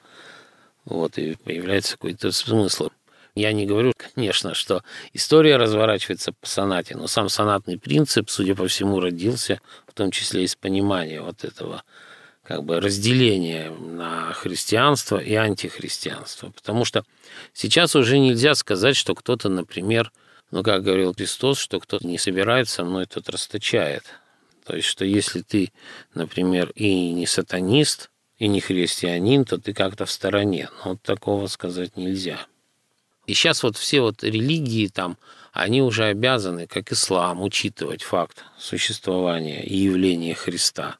Вот, 0.86 1.18
и 1.18 1.36
появляется 1.36 1.94
какой-то 1.94 2.32
смысл. 2.32 2.90
Я 3.36 3.54
не 3.54 3.66
говорю, 3.66 3.94
конечно, 4.16 4.54
что 4.54 4.84
история 5.14 5.58
разворачивается 5.58 6.34
по 6.34 6.48
сонате, 6.48 6.96
но 6.96 7.08
сам 7.08 7.30
сонатный 7.30 7.78
принцип, 7.78 8.30
судя 8.30 8.56
по 8.56 8.68
всему, 8.68 9.00
родился 9.00 9.62
в 9.88 9.94
том 9.94 10.12
числе 10.12 10.44
из 10.44 10.56
понимания 10.56 11.22
вот 11.22 11.44
этого 11.44 11.84
как 12.50 12.64
бы 12.64 12.82
разделения 12.82 13.70
на 13.70 14.34
христианство 14.34 15.20
и 15.20 15.36
антихристианство. 15.36 16.50
Потому 16.50 16.84
что 16.84 17.06
сейчас 17.54 17.96
уже 17.96 18.18
нельзя 18.18 18.56
сказать, 18.56 18.96
что 18.96 19.14
кто-то, 19.14 19.50
например, 19.50 20.12
ну, 20.50 20.64
как 20.64 20.82
говорил 20.82 21.14
Христос, 21.14 21.60
что 21.60 21.80
кто-то 21.80 22.08
не 22.08 22.18
собирается 22.18 22.78
со 22.78 22.86
мной, 22.86 23.06
тот 23.06 23.30
расточает. 23.30 24.06
То 24.66 24.76
есть, 24.76 24.88
что 24.88 25.06
если 25.06 25.42
ты, 25.42 25.72
например, 26.16 26.72
и 26.74 27.12
не 27.12 27.28
сатанист, 27.28 28.10
и 28.40 28.48
не 28.48 28.62
христианин, 28.62 29.46
то 29.46 29.60
ты 29.60 29.72
как-то 29.76 30.08
в 30.08 30.12
стороне. 30.12 30.70
Но 30.84 30.94
вот 30.94 31.04
такого 31.04 31.46
сказать 31.46 31.98
нельзя. 31.98 32.40
И 33.28 33.36
сейчас 33.36 33.62
вот 33.62 33.78
все 33.78 34.02
вот 34.02 34.24
религии 34.24 34.88
там, 34.88 35.20
они 35.54 35.84
уже 35.84 36.06
обязаны, 36.06 36.66
как 36.66 36.92
ислам, 36.92 37.44
учитывать 37.44 38.02
факт 38.02 38.44
существования 38.58 39.64
и 39.64 39.78
явления 39.78 40.34
Христа. 40.34 40.98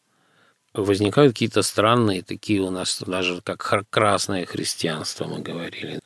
Возникают 0.74 1.34
какие-то 1.34 1.64
странные 1.64 2.22
такие 2.22 2.62
у 2.62 2.70
нас 2.70 3.02
даже 3.06 3.42
как 3.42 3.90
красное 3.90 4.46
христианство, 4.46 5.26
мы 5.26 5.40
говорили. 5.40 6.00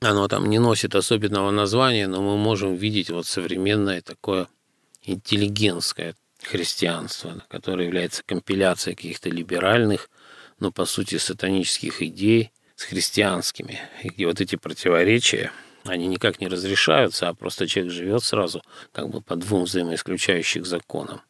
Оно 0.00 0.28
там 0.28 0.46
не 0.50 0.58
носит 0.58 0.94
особенного 0.94 1.50
названия, 1.50 2.08
но 2.08 2.20
мы 2.20 2.36
можем 2.36 2.74
видеть 2.74 3.10
вот 3.10 3.26
современное 3.26 4.02
такое 4.02 4.48
интеллигентское 5.02 6.16
христианство, 6.42 7.42
которое 7.48 7.86
является 7.86 8.22
компиляцией 8.24 8.96
каких-то 8.96 9.30
либеральных, 9.30 10.10
но 10.58 10.72
по 10.72 10.84
сути 10.84 11.16
сатанических 11.16 12.02
идей 12.02 12.50
с 12.74 12.84
христианскими, 12.84 13.80
и 14.02 14.24
вот 14.26 14.40
эти 14.40 14.56
противоречия, 14.56 15.52
они 15.84 16.08
никак 16.08 16.40
не 16.40 16.48
разрешаются, 16.48 17.28
а 17.28 17.34
просто 17.34 17.66
человек 17.66 17.92
живет 17.92 18.24
сразу 18.24 18.62
как 18.92 19.08
бы 19.08 19.20
по 19.20 19.36
двум 19.36 19.64
взаимоисключающих 19.64 20.66
законам. 20.66 21.22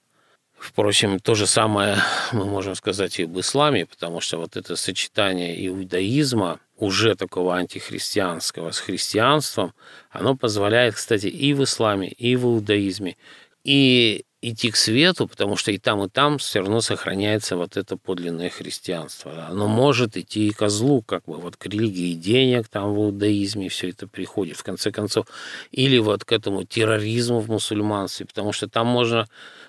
Впрочем, 0.58 1.20
то 1.20 1.34
же 1.34 1.46
самое 1.46 1.98
мы 2.32 2.44
можем 2.44 2.74
сказать 2.74 3.18
и 3.18 3.24
об 3.24 3.38
исламе, 3.38 3.86
потому 3.86 4.20
что 4.20 4.38
вот 4.38 4.56
это 4.56 4.76
сочетание 4.76 5.66
иудаизма, 5.66 6.58
уже 6.78 7.14
такого 7.14 7.56
антихристианского 7.56 8.70
с 8.70 8.80
христианством, 8.80 9.72
оно 10.10 10.36
позволяет, 10.36 10.94
кстати, 10.94 11.26
и 11.26 11.54
в 11.54 11.64
исламе, 11.64 12.08
и 12.08 12.36
в 12.36 12.44
иудаизме, 12.44 13.16
и 13.64 14.24
идти 14.42 14.70
к 14.70 14.76
свету, 14.76 15.26
потому 15.26 15.56
что 15.56 15.72
и 15.72 15.78
там, 15.78 16.04
и 16.04 16.08
там 16.08 16.38
все 16.38 16.60
равно 16.60 16.80
сохраняется 16.80 17.56
вот 17.56 17.76
это 17.76 17.96
подлинное 17.96 18.50
христианство. 18.50 19.46
Оно 19.46 19.66
может 19.66 20.16
идти 20.16 20.48
и 20.48 20.52
ко 20.52 20.68
злу, 20.68 21.02
как 21.02 21.24
бы 21.24 21.36
вот 21.36 21.56
к 21.56 21.66
религии 21.66 22.12
денег, 22.12 22.68
там 22.68 22.94
в 22.94 22.98
иудаизме 22.98 23.68
все 23.68 23.90
это 23.90 24.06
приходит, 24.06 24.56
в 24.56 24.62
конце 24.62 24.92
концов. 24.92 25.26
Или 25.72 25.98
вот 25.98 26.24
к 26.24 26.32
этому 26.32 26.64
терроризму 26.64 27.40
в 27.40 27.48
мусульманстве, 27.48 28.26
потому 28.26 28.52
что 28.52 28.68
там 28.68 28.86
можно 28.86 29.26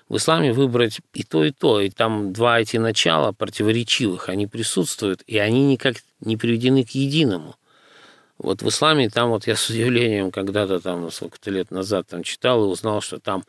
в 0.08 0.16
исламе 0.16 0.52
выбрать 0.52 1.00
и 1.12 1.22
то, 1.22 1.44
и 1.44 1.50
то. 1.50 1.80
И 1.80 1.90
там 1.90 2.32
два 2.32 2.60
эти 2.60 2.76
начала 2.76 3.32
противоречивых, 3.32 4.28
они 4.28 4.46
присутствуют, 4.46 5.22
и 5.26 5.38
они 5.38 5.66
никак 5.66 5.96
не 6.20 6.36
приведены 6.36 6.84
к 6.84 6.90
единому. 6.90 7.56
Вот 8.38 8.62
в 8.62 8.68
исламе 8.68 9.10
там 9.10 9.30
вот 9.30 9.46
я 9.46 9.56
с 9.56 9.68
удивлением 9.68 10.30
когда-то 10.30 10.80
там 10.80 11.10
сколько-то 11.10 11.50
лет 11.50 11.70
назад 11.70 12.06
там 12.06 12.22
читал 12.22 12.64
и 12.64 12.68
узнал, 12.68 13.00
что 13.00 13.18
там 13.18 13.44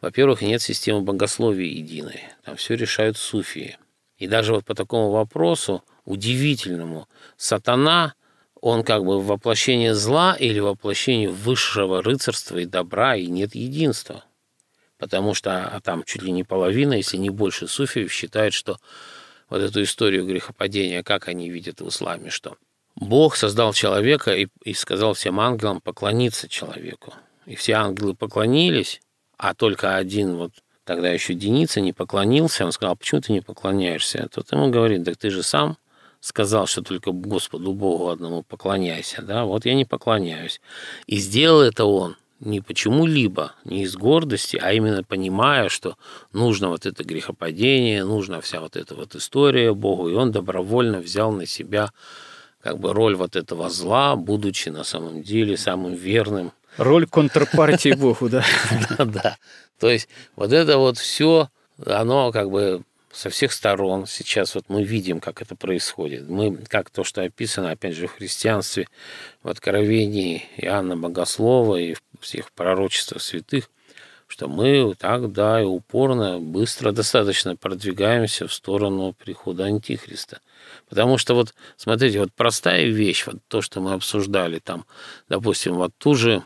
во-первых, 0.00 0.40
нет 0.40 0.62
системы 0.62 1.02
богословия 1.02 1.66
единой. 1.66 2.22
Там 2.44 2.56
все 2.56 2.74
решают 2.74 3.16
суфии. 3.18 3.76
И 4.16 4.26
даже 4.26 4.54
вот 4.54 4.64
по 4.64 4.74
такому 4.74 5.10
вопросу, 5.10 5.84
удивительному, 6.04 7.08
сатана, 7.36 8.14
он 8.60 8.82
как 8.82 9.04
бы 9.04 9.20
воплощение 9.20 9.94
зла 9.94 10.34
или 10.38 10.58
воплощение 10.58 11.30
высшего 11.30 12.02
рыцарства 12.02 12.58
и 12.58 12.66
добра, 12.66 13.16
и 13.16 13.26
нет 13.26 13.54
единства. 13.54 14.24
Потому 15.00 15.32
что 15.32 15.66
а 15.66 15.80
там 15.80 16.04
чуть 16.04 16.22
ли 16.22 16.30
не 16.30 16.44
половина, 16.44 16.92
если 16.92 17.16
не 17.16 17.30
больше 17.30 17.66
суфиев, 17.66 18.12
считают, 18.12 18.52
что 18.52 18.76
вот 19.48 19.62
эту 19.62 19.82
историю 19.82 20.26
грехопадения, 20.26 21.02
как 21.02 21.26
они 21.26 21.48
видят 21.50 21.80
в 21.80 21.88
исламе, 21.88 22.28
что 22.28 22.56
Бог 22.96 23.34
создал 23.34 23.72
человека 23.72 24.32
и, 24.32 24.48
и 24.62 24.74
сказал 24.74 25.14
всем 25.14 25.40
ангелам 25.40 25.80
поклониться 25.80 26.48
человеку. 26.48 27.14
И 27.46 27.56
все 27.56 27.72
ангелы 27.72 28.14
поклонились, 28.14 29.00
а 29.38 29.54
только 29.54 29.96
один 29.96 30.36
вот 30.36 30.52
тогда 30.84 31.08
еще 31.08 31.32
Деница 31.32 31.80
не 31.80 31.94
поклонился, 31.94 32.66
он 32.66 32.72
сказал, 32.72 32.94
почему 32.94 33.22
ты 33.22 33.32
не 33.32 33.40
поклоняешься? 33.40 34.28
Тот 34.30 34.52
ему 34.52 34.70
говорит, 34.70 35.02
да 35.02 35.14
ты 35.14 35.30
же 35.30 35.42
сам 35.42 35.78
сказал, 36.20 36.66
что 36.66 36.82
только 36.82 37.10
Господу 37.10 37.72
Богу 37.72 38.10
одному 38.10 38.42
поклоняйся, 38.42 39.22
да, 39.22 39.46
вот 39.46 39.64
я 39.64 39.74
не 39.74 39.86
поклоняюсь. 39.86 40.60
И 41.06 41.16
сделал 41.16 41.62
это 41.62 41.86
он 41.86 42.16
не 42.40 42.60
почему-либо, 42.60 43.52
не 43.64 43.82
из 43.82 43.96
гордости, 43.96 44.58
а 44.60 44.72
именно 44.72 45.04
понимая, 45.04 45.68
что 45.68 45.96
нужно 46.32 46.68
вот 46.68 46.86
это 46.86 47.04
грехопадение, 47.04 48.04
нужна 48.04 48.40
вся 48.40 48.60
вот 48.60 48.76
эта 48.76 48.94
вот 48.94 49.14
история 49.14 49.72
Богу, 49.74 50.08
и 50.08 50.14
он 50.14 50.32
добровольно 50.32 51.00
взял 51.00 51.32
на 51.32 51.46
себя 51.46 51.90
как 52.62 52.78
бы 52.78 52.92
роль 52.92 53.14
вот 53.14 53.36
этого 53.36 53.70
зла, 53.70 54.16
будучи 54.16 54.68
на 54.68 54.84
самом 54.84 55.22
деле 55.22 55.56
самым 55.56 55.94
верным 55.94 56.52
Роль 56.76 57.06
контрпартии 57.06 57.92
Богу, 57.98 58.28
да. 58.28 58.44
Да. 58.98 59.36
То 59.78 59.90
есть 59.90 60.08
вот 60.36 60.52
это 60.52 60.78
вот 60.78 60.98
все, 60.98 61.48
оно 61.84 62.32
как 62.32 62.50
бы 62.50 62.82
со 63.12 63.28
всех 63.28 63.52
сторон. 63.52 64.06
Сейчас 64.06 64.54
вот 64.54 64.64
мы 64.68 64.84
видим, 64.84 65.20
как 65.20 65.42
это 65.42 65.56
происходит. 65.56 66.28
Мы, 66.28 66.56
как 66.68 66.90
то, 66.90 67.02
что 67.02 67.22
описано, 67.22 67.70
опять 67.70 67.96
же, 67.96 68.06
в 68.06 68.12
христианстве, 68.12 68.86
в 69.42 69.48
Откровении 69.48 70.44
Иоанна 70.56 70.96
Богослова 70.96 71.76
и 71.76 71.94
в 71.94 72.02
всех 72.20 72.52
пророчествах 72.52 73.22
святых, 73.22 73.70
что 74.26 74.48
мы 74.48 74.94
так, 74.96 75.32
да, 75.32 75.60
и 75.60 75.64
упорно, 75.64 76.38
быстро 76.38 76.92
достаточно 76.92 77.56
продвигаемся 77.56 78.46
в 78.46 78.52
сторону 78.52 79.12
прихода 79.12 79.64
Антихриста. 79.64 80.40
Потому 80.88 81.18
что 81.18 81.34
вот, 81.34 81.54
смотрите, 81.76 82.20
вот 82.20 82.32
простая 82.32 82.84
вещь, 82.86 83.26
вот 83.26 83.36
то, 83.48 83.60
что 83.60 83.80
мы 83.80 83.92
обсуждали 83.92 84.60
там, 84.60 84.86
допустим, 85.28 85.74
вот 85.74 85.92
ту 85.98 86.14
же 86.14 86.44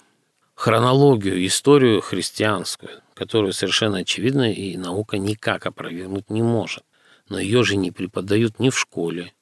хронологию, 0.54 1.44
историю 1.46 2.00
христианскую, 2.00 3.02
которую 3.14 3.52
совершенно 3.52 3.98
очевидно 3.98 4.50
и 4.50 4.76
наука 4.76 5.18
никак 5.18 5.66
опровергнуть 5.66 6.30
не 6.30 6.42
может. 6.42 6.84
Но 7.28 7.38
ее 7.38 7.64
же 7.64 7.76
не 7.76 7.90
преподают 7.90 8.58
ни 8.58 8.70
в 8.70 8.78
школе, 8.78 9.32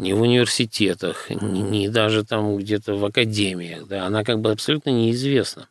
ни 0.00 0.12
в 0.12 0.20
университетах, 0.22 1.30
ни, 1.30 1.60
ни 1.60 1.88
даже 1.88 2.24
там 2.24 2.56
где-то 2.56 2.94
в 2.94 3.04
академиях. 3.04 3.86
Да? 3.86 4.06
Она 4.06 4.24
как 4.24 4.40
бы 4.40 4.50
абсолютно 4.50 4.90
неизвестна. 4.90 5.68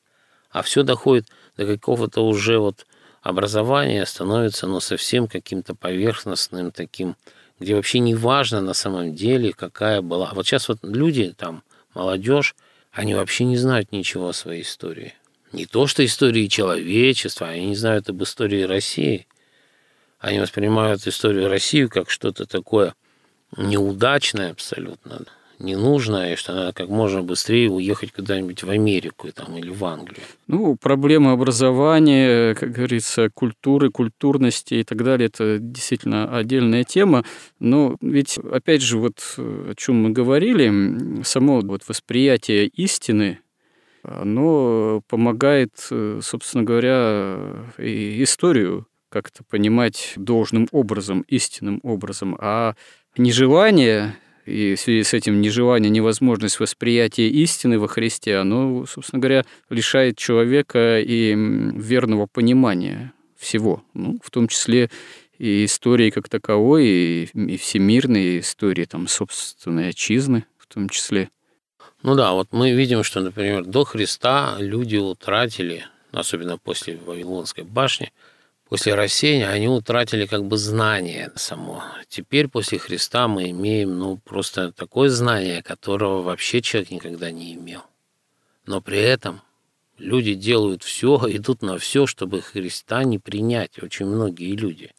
А 0.51 0.61
все 0.61 0.83
доходит 0.83 1.27
до 1.57 1.65
какого-то 1.65 2.25
уже 2.25 2.59
вот 2.59 2.85
образования, 3.21 4.05
становится 4.05 4.67
ну, 4.67 4.79
совсем 4.79 5.27
каким-то 5.27 5.75
поверхностным 5.75 6.71
таким, 6.71 7.15
где 7.59 7.75
вообще 7.75 7.99
не 7.99 8.15
важно 8.15 8.61
на 8.61 8.73
самом 8.73 9.15
деле, 9.15 9.51
какая 9.51 10.01
была. 10.01 10.31
Вот 10.33 10.45
сейчас 10.45 10.69
вот 10.69 10.79
люди 10.83 11.33
там, 11.35 11.63
молодежь, 11.93 12.55
они 12.91 13.15
вообще 13.15 13.43
не 13.43 13.57
знают 13.57 13.91
ничего 13.91 14.29
о 14.29 14.33
своей 14.33 14.61
истории. 14.61 15.13
Не 15.51 15.65
то, 15.65 15.87
что 15.87 16.05
истории 16.05 16.47
человечества, 16.47 17.47
они 17.47 17.67
не 17.67 17.75
знают 17.75 18.09
об 18.09 18.21
истории 18.21 18.61
России. 18.61 19.27
Они 20.19 20.39
воспринимают 20.39 21.05
историю 21.07 21.49
России 21.49 21.85
как 21.85 22.09
что-то 22.09 22.45
такое 22.45 22.93
неудачное 23.57 24.51
абсолютно 24.51 25.25
ненужное, 25.59 26.33
и 26.33 26.35
что 26.37 26.53
надо 26.53 26.71
как 26.71 26.87
можно 26.87 27.21
быстрее 27.21 27.69
уехать 27.69 28.13
куда-нибудь 28.13 28.63
в 28.63 28.69
Америку 28.69 29.29
там, 29.33 29.57
или 29.57 29.69
в 29.69 29.83
Англию. 29.83 30.23
Ну, 30.47 30.77
проблемы 30.77 31.31
образования, 31.31 32.55
как 32.55 32.71
говорится, 32.71 33.29
культуры, 33.29 33.91
культурности 33.91 34.75
и 34.75 34.83
так 34.85 35.03
далее, 35.03 35.27
это 35.27 35.57
действительно 35.59 36.33
отдельная 36.33 36.85
тема. 36.85 37.25
Но 37.59 37.97
ведь, 37.99 38.37
опять 38.37 38.81
же, 38.81 38.97
вот 38.97 39.19
о 39.37 39.73
чем 39.75 40.01
мы 40.01 40.11
говорили, 40.11 41.23
само 41.23 41.59
вот 41.59 41.81
восприятие 41.89 42.67
истины, 42.67 43.39
оно 44.03 45.01
помогает, 45.09 45.73
собственно 46.21 46.63
говоря, 46.63 47.65
и 47.77 48.23
историю 48.23 48.87
как-то 49.09 49.43
понимать 49.43 50.13
должным 50.15 50.67
образом, 50.71 51.25
истинным 51.27 51.79
образом, 51.83 52.37
а 52.39 52.75
нежелание 53.17 54.15
и 54.45 54.75
в 54.75 54.79
связи 54.79 55.03
с 55.03 55.13
этим 55.13 55.41
нежелание, 55.41 55.89
невозможность 55.89 56.59
восприятия 56.59 57.29
истины 57.29 57.77
во 57.77 57.87
Христе, 57.87 58.37
оно, 58.37 58.85
собственно 58.87 59.21
говоря, 59.21 59.45
лишает 59.69 60.17
человека 60.17 60.99
и 60.99 61.35
верного 61.35 62.25
понимания 62.25 63.13
всего, 63.37 63.83
ну, 63.93 64.19
в 64.23 64.31
том 64.31 64.47
числе 64.47 64.89
и 65.37 65.65
истории 65.65 66.09
как 66.09 66.27
таковой, 66.29 66.85
и, 66.87 67.23
и 67.33 67.57
всемирной 67.57 68.39
истории 68.39 68.85
там, 68.85 69.07
собственной 69.07 69.89
отчизны 69.89 70.45
в 70.57 70.67
том 70.67 70.89
числе. 70.89 71.29
Ну 72.03 72.15
да, 72.15 72.33
вот 72.33 72.49
мы 72.51 72.71
видим, 72.71 73.03
что, 73.03 73.21
например, 73.21 73.65
до 73.65 73.83
Христа 73.83 74.55
люди 74.59 74.97
утратили, 74.97 75.85
особенно 76.11 76.57
после 76.57 76.97
Вавилонской 76.97 77.63
башни, 77.63 78.11
после 78.69 78.93
рассеяния 78.93 79.49
они 79.49 79.67
утратили 79.67 80.25
как 80.25 80.45
бы 80.45 80.57
знание 80.57 81.31
само. 81.35 81.83
Теперь 82.07 82.47
после 82.47 82.77
Христа 82.77 83.27
мы 83.27 83.49
имеем 83.49 83.97
ну, 83.97 84.17
просто 84.17 84.71
такое 84.71 85.09
знание, 85.09 85.63
которого 85.63 86.21
вообще 86.21 86.61
человек 86.61 86.91
никогда 86.91 87.31
не 87.31 87.55
имел. 87.55 87.81
Но 88.65 88.79
при 88.79 88.99
этом 88.99 89.41
люди 89.97 90.35
делают 90.35 90.83
все, 90.83 91.19
идут 91.27 91.63
на 91.63 91.77
все, 91.79 92.05
чтобы 92.05 92.41
Христа 92.41 93.03
не 93.03 93.17
принять. 93.17 93.81
Очень 93.81 94.05
многие 94.05 94.55
люди. 94.55 94.91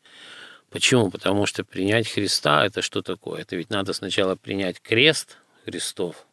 Почему? 0.69 1.11
Потому 1.11 1.47
что 1.47 1.65
принять 1.65 2.09
Христа– 2.09 2.65
это 2.67 2.83
что 2.83 3.03
такое? 3.03 3.43
Это 3.43 3.57
ведь 3.57 3.71
надо 3.71 3.93
сначала 3.93 4.35
принять 4.37 4.81
крест 4.81 5.39
Христов. 5.65 6.27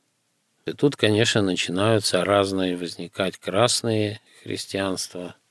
И 0.65 0.73
тут, 0.73 0.95
конечно, 0.95 1.41
начинаются 1.41 2.25
разные 2.25 2.75
возникать 2.75 3.37
красные 3.37 4.19
христианства– 4.43 5.35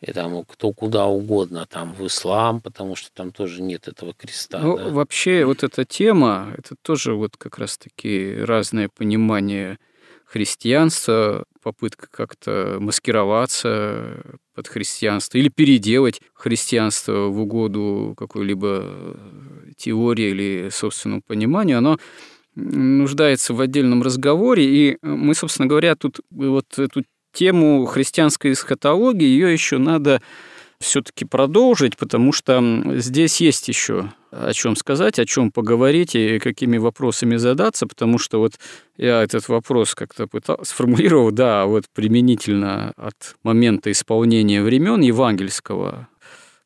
и 0.00 0.12
там 0.12 0.44
кто 0.44 0.72
куда 0.72 1.06
угодно, 1.06 1.66
там 1.68 1.92
в 1.92 2.06
ислам, 2.06 2.60
потому 2.60 2.94
что 2.94 3.10
там 3.12 3.32
тоже 3.32 3.62
нет 3.62 3.88
этого 3.88 4.14
креста. 4.14 4.60
Ну, 4.60 4.76
да? 4.76 4.88
вообще 4.90 5.44
вот 5.44 5.64
эта 5.64 5.84
тема, 5.84 6.54
это 6.56 6.76
тоже 6.80 7.14
вот 7.14 7.36
как 7.36 7.58
раз-таки 7.58 8.36
разное 8.40 8.88
понимание 8.88 9.78
христианства, 10.24 11.44
попытка 11.62 12.06
как-то 12.10 12.76
маскироваться 12.80 14.22
под 14.54 14.68
христианство 14.68 15.38
или 15.38 15.48
переделать 15.48 16.20
христианство 16.34 17.28
в 17.28 17.40
угоду 17.40 18.14
какой-либо 18.16 19.16
теории 19.76 20.30
или 20.30 20.68
собственному 20.70 21.22
пониманию, 21.22 21.78
оно 21.78 21.98
нуждается 22.54 23.54
в 23.54 23.60
отдельном 23.60 24.02
разговоре, 24.02 24.64
и 24.64 24.98
мы, 25.02 25.34
собственно 25.34 25.68
говоря, 25.68 25.94
тут 25.94 26.20
вот 26.30 26.78
эту 26.78 27.04
тему 27.32 27.84
христианской 27.86 28.52
эсхатологии, 28.52 29.26
ее 29.26 29.52
еще 29.52 29.78
надо 29.78 30.22
все-таки 30.80 31.24
продолжить, 31.24 31.96
потому 31.96 32.32
что 32.32 32.82
здесь 32.96 33.40
есть 33.40 33.68
еще 33.68 34.10
о 34.30 34.52
чем 34.52 34.76
сказать, 34.76 35.18
о 35.18 35.24
чем 35.24 35.50
поговорить 35.50 36.14
и 36.14 36.38
какими 36.38 36.76
вопросами 36.78 37.36
задаться, 37.36 37.86
потому 37.86 38.18
что 38.18 38.38
вот 38.38 38.58
я 38.96 39.22
этот 39.22 39.48
вопрос 39.48 39.94
как-то 39.94 40.26
пытался 40.26 40.64
сформулировал, 40.70 41.30
да, 41.30 41.66
вот 41.66 41.84
применительно 41.94 42.92
от 42.96 43.36
момента 43.42 43.90
исполнения 43.90 44.62
времен 44.62 45.00
евангельского, 45.00 46.08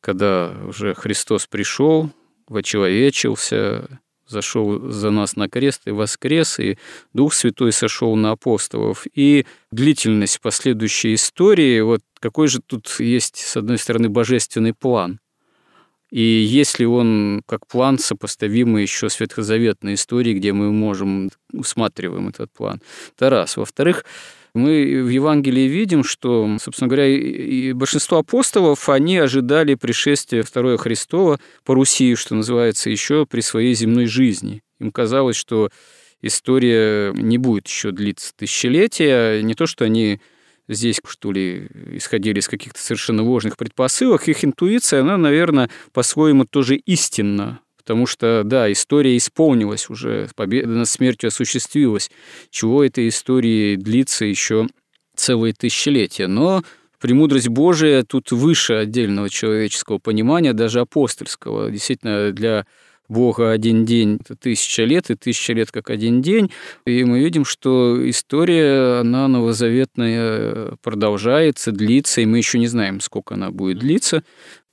когда 0.01 0.53
уже 0.67 0.95
Христос 0.95 1.47
пришел, 1.47 2.11
вочеловечился, 2.49 4.01
зашел 4.33 4.91
за 4.91 5.11
нас 5.11 5.37
на 5.37 5.49
крест 5.49 5.83
и 5.87 5.91
воскрес, 5.91 6.59
и 6.59 6.79
Дух 7.13 7.35
Святой 7.35 7.73
сошел 7.73 8.17
на 8.17 8.33
апостолов. 8.33 9.07
И 9.15 9.47
длительность 9.71 10.41
последующей 10.41 11.15
истории, 11.15 11.81
вот 11.81 12.01
какой 12.19 12.49
же 12.49 12.61
тут 12.61 12.97
есть, 12.99 13.37
с 13.37 13.57
одной 13.57 13.79
стороны, 13.79 14.09
божественный 14.09 14.75
план. 14.75 15.21
И 16.11 16.21
если 16.21 16.85
он 16.85 17.43
как 17.47 17.67
план 17.67 17.99
сопоставимый 17.99 18.83
еще 18.83 19.09
с 19.09 19.19
ветхозаветной 19.19 19.95
историей, 19.95 20.35
где 20.35 20.53
мы 20.53 20.71
можем 20.71 21.31
усматриваем 21.53 22.29
этот 22.29 22.53
план. 22.53 22.83
Это 23.17 23.31
раз. 23.31 23.57
Во-вторых, 23.57 24.05
мы 24.55 25.03
в 25.03 25.09
Евангелии 25.09 25.67
видим, 25.67 26.05
что, 26.05 26.59
собственно 26.61 26.89
говоря, 26.89 27.09
и 27.09 27.73
большинство 27.73 28.19
апостолов, 28.19 28.89
они 28.89 29.17
ожидали 29.17 29.75
пришествия 29.75 30.43
Второе 30.43 30.77
Христова 30.77 31.41
по 31.65 31.75
Руси, 31.75 32.15
что 32.17 32.35
называется, 32.35 32.91
еще 32.91 33.25
при 33.25 33.41
своей 33.41 33.75
земной 33.75 34.07
жизни. 34.07 34.63
Им 34.79 34.93
казалось, 34.93 35.37
что 35.37 35.71
история 36.21 37.13
не 37.15 37.39
будет 37.39 37.67
еще 37.67 37.93
длиться 37.93 38.33
тысячелетия. 38.37 39.43
Не 39.43 39.55
то, 39.55 39.67
что 39.67 39.87
они 39.87 40.21
здесь, 40.69 41.01
что 41.07 41.33
ли, 41.33 41.69
исходили 41.93 42.39
из 42.39 42.49
каких-то 42.49 42.81
совершенно 42.81 43.23
ложных 43.23 43.57
предпосылок. 43.57 44.29
Их 44.29 44.45
интуиция, 44.45 45.01
она, 45.01 45.17
наверное, 45.17 45.71
по-своему 45.93 46.45
тоже 46.45 46.77
истинна. 46.77 47.62
Потому 47.85 48.07
что, 48.07 48.43
да, 48.45 48.71
история 48.71 49.17
исполнилась 49.17 49.91
уже, 49.91 50.29
победа 50.37 50.69
над 50.69 50.89
смертью 50.89 51.29
осуществилась. 51.29 52.11
Чего 52.51 52.85
этой 52.85 53.09
истории 53.09 53.77
длится 53.77 54.25
еще 54.25 54.69
целые 55.17 55.53
тысячелетия. 55.53 56.27
Но 56.29 56.63
премудрость 57.01 57.49
Божия 57.49 58.05
тут 58.05 58.31
выше 58.31 58.75
отдельного 58.75 59.29
человеческого 59.29 59.99
понимания, 59.99 60.53
даже 60.53 60.81
апостольского. 60.81 61.71
Действительно, 61.71 62.31
для 62.33 62.67
Бога 63.09 63.51
один 63.51 63.85
день– 63.85 64.19
это 64.25 64.37
тысяча 64.37 64.85
лет, 64.85 65.11
и 65.11 65.17
тысяча 65.17 65.53
лет 65.53 65.71
как 65.71 65.91
один 65.91 66.23
день. 66.23 66.51
И 66.87 67.05
мы 67.05 67.19
видим, 67.19 67.45
что 67.45 68.09
история, 68.09 69.01
она 69.01 69.29
новозаветная, 69.29 70.77
продолжается, 70.83 71.73
длится, 71.73 72.21
и 72.21 72.27
мы 72.27 72.39
еще 72.39 72.59
не 72.59 72.69
знаем, 72.69 73.01
сколько 73.01 73.35
она 73.35 73.51
будет 73.51 73.81
длиться. 73.81 74.23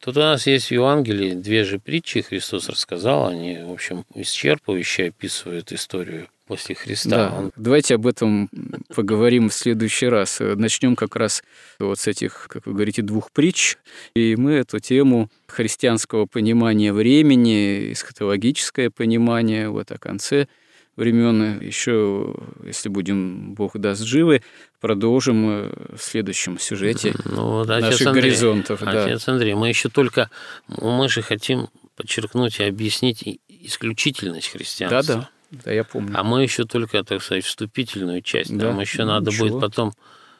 Тут 0.02 0.16
у 0.16 0.20
нас 0.22 0.48
есть 0.48 0.68
в 0.68 0.72
Евангелии 0.72 1.34
две 1.34 1.66
же 1.66 1.78
притчи, 1.78 2.22
Христос 2.22 2.70
рассказал, 2.70 3.28
они, 3.28 3.60
в 3.62 3.72
общем, 3.72 4.06
исчерпывающе 4.16 5.10
описывают 5.10 5.74
историю 5.74 6.30
после 6.48 6.74
Христа. 6.74 7.10
Да, 7.10 7.38
Он... 7.38 7.52
давайте 7.58 7.96
об 7.96 8.08
этом 8.08 8.50
поговорим 8.96 9.50
в 9.50 9.54
следующий 9.54 10.08
раз. 10.08 10.40
Начнем 10.40 10.96
как 10.96 11.18
раз 11.18 11.44
вот 11.80 12.00
с 12.00 12.08
этих, 12.08 12.48
как 12.50 12.66
вы 12.66 12.74
говорите, 12.74 13.02
двух 13.02 13.32
притч, 13.32 13.76
и 14.16 14.36
мы 14.38 14.54
эту 14.54 14.80
тему 14.80 15.30
христианского 15.48 16.26
понимания 16.26 16.94
времени, 16.94 17.92
эсхатологическое 17.92 18.90
понимание 18.90 19.70
вот 19.70 19.92
о 19.92 19.98
конце 19.98 20.48
времен. 20.96 21.60
Еще, 21.62 22.36
если 22.66 22.90
будем, 22.90 23.54
Бог 23.54 23.78
даст 23.78 24.04
живы, 24.04 24.42
продолжим 24.80 25.50
э, 25.50 25.96
в 25.96 26.02
следующем 26.02 26.60
сюжете 26.60 27.14
ну, 27.26 27.50
вот, 27.50 27.68
наших 27.68 28.08
Андрей, 28.08 28.24
горизонтов. 28.24 28.82
Отец 28.84 29.26
да. 29.26 29.34
Андрей, 29.34 29.54
мы 29.54 29.70
еще 29.70 29.90
только, 29.90 30.30
мы 30.68 31.10
же 31.10 31.22
хотим 31.22 31.70
подчеркнуть 31.96 32.60
и 32.60 32.64
объяснить 32.64 33.40
исключительность 33.48 34.50
христианства. 34.50 35.16
Да, 35.16 35.22
да. 35.22 35.30
Да, 35.52 35.72
я 35.72 35.84
помню. 35.84 36.14
А 36.16 36.24
мы 36.24 36.44
еще 36.44 36.66
только, 36.66 37.04
так 37.04 37.24
сказать, 37.24 37.44
вступительную 37.44 38.22
часть. 38.22 38.56
Да, 38.56 38.68
Нам 38.68 38.80
еще 38.80 39.04
надо 39.04 39.32
ничего. 39.32 39.48
будет 39.48 39.62
потом 39.62 39.94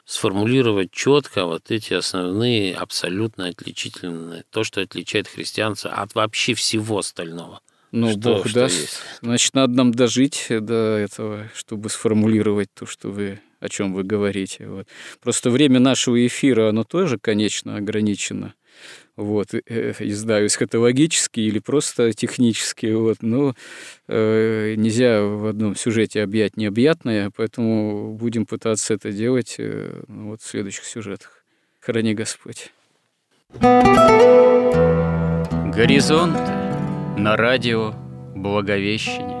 сформулировать 0.04 0.92
четко 0.92 1.46
вот 1.46 1.70
эти 1.70 1.94
основные, 1.94 2.74
абсолютно 2.74 3.48
отличительные, 3.48 4.44
то, 4.50 4.64
что 4.64 4.80
отличает 4.80 5.28
христианца 5.28 5.92
от 5.92 6.14
вообще 6.14 6.54
всего 6.54 6.98
остального. 6.98 7.60
Ну, 7.92 8.10
что, 8.10 8.18
Бог 8.18 8.48
что 8.48 8.60
даст. 8.60 8.80
Есть. 8.80 9.00
Значит, 9.20 9.54
надо 9.54 9.72
нам 9.74 9.92
дожить 9.92 10.46
до 10.48 10.96
этого, 10.96 11.48
чтобы 11.54 11.90
сформулировать 11.90 12.68
то, 12.72 12.86
что 12.86 13.10
вы, 13.10 13.40
о 13.60 13.68
чем 13.68 13.94
вы 13.94 14.02
говорите. 14.02 14.66
Вот. 14.66 14.88
Просто 15.22 15.50
время 15.50 15.78
нашего 15.78 16.26
эфира, 16.26 16.70
оно 16.70 16.84
тоже, 16.84 17.18
конечно, 17.18 17.76
ограничено. 17.76 18.54
Вот, 19.16 19.48
э, 19.52 19.94
не 20.00 20.12
знаю, 20.12 20.46
эсхатологически 20.46 21.40
или 21.40 21.58
просто 21.58 22.12
технически. 22.12 22.86
Вот, 22.86 23.18
но 23.20 23.54
э, 24.08 24.74
нельзя 24.76 25.22
в 25.22 25.46
одном 25.46 25.76
сюжете 25.76 26.22
объять 26.22 26.56
необъятное, 26.56 27.30
поэтому 27.36 28.14
будем 28.14 28.46
пытаться 28.46 28.94
это 28.94 29.12
делать 29.12 29.56
э, 29.58 30.02
ну, 30.08 30.30
вот, 30.30 30.40
в 30.40 30.46
следующих 30.46 30.84
сюжетах. 30.84 31.44
Храни 31.80 32.14
Господь. 32.14 32.72
Горизонты 35.74 36.52
на 37.18 37.36
радио 37.36 37.94
Благовещение. 38.34 39.40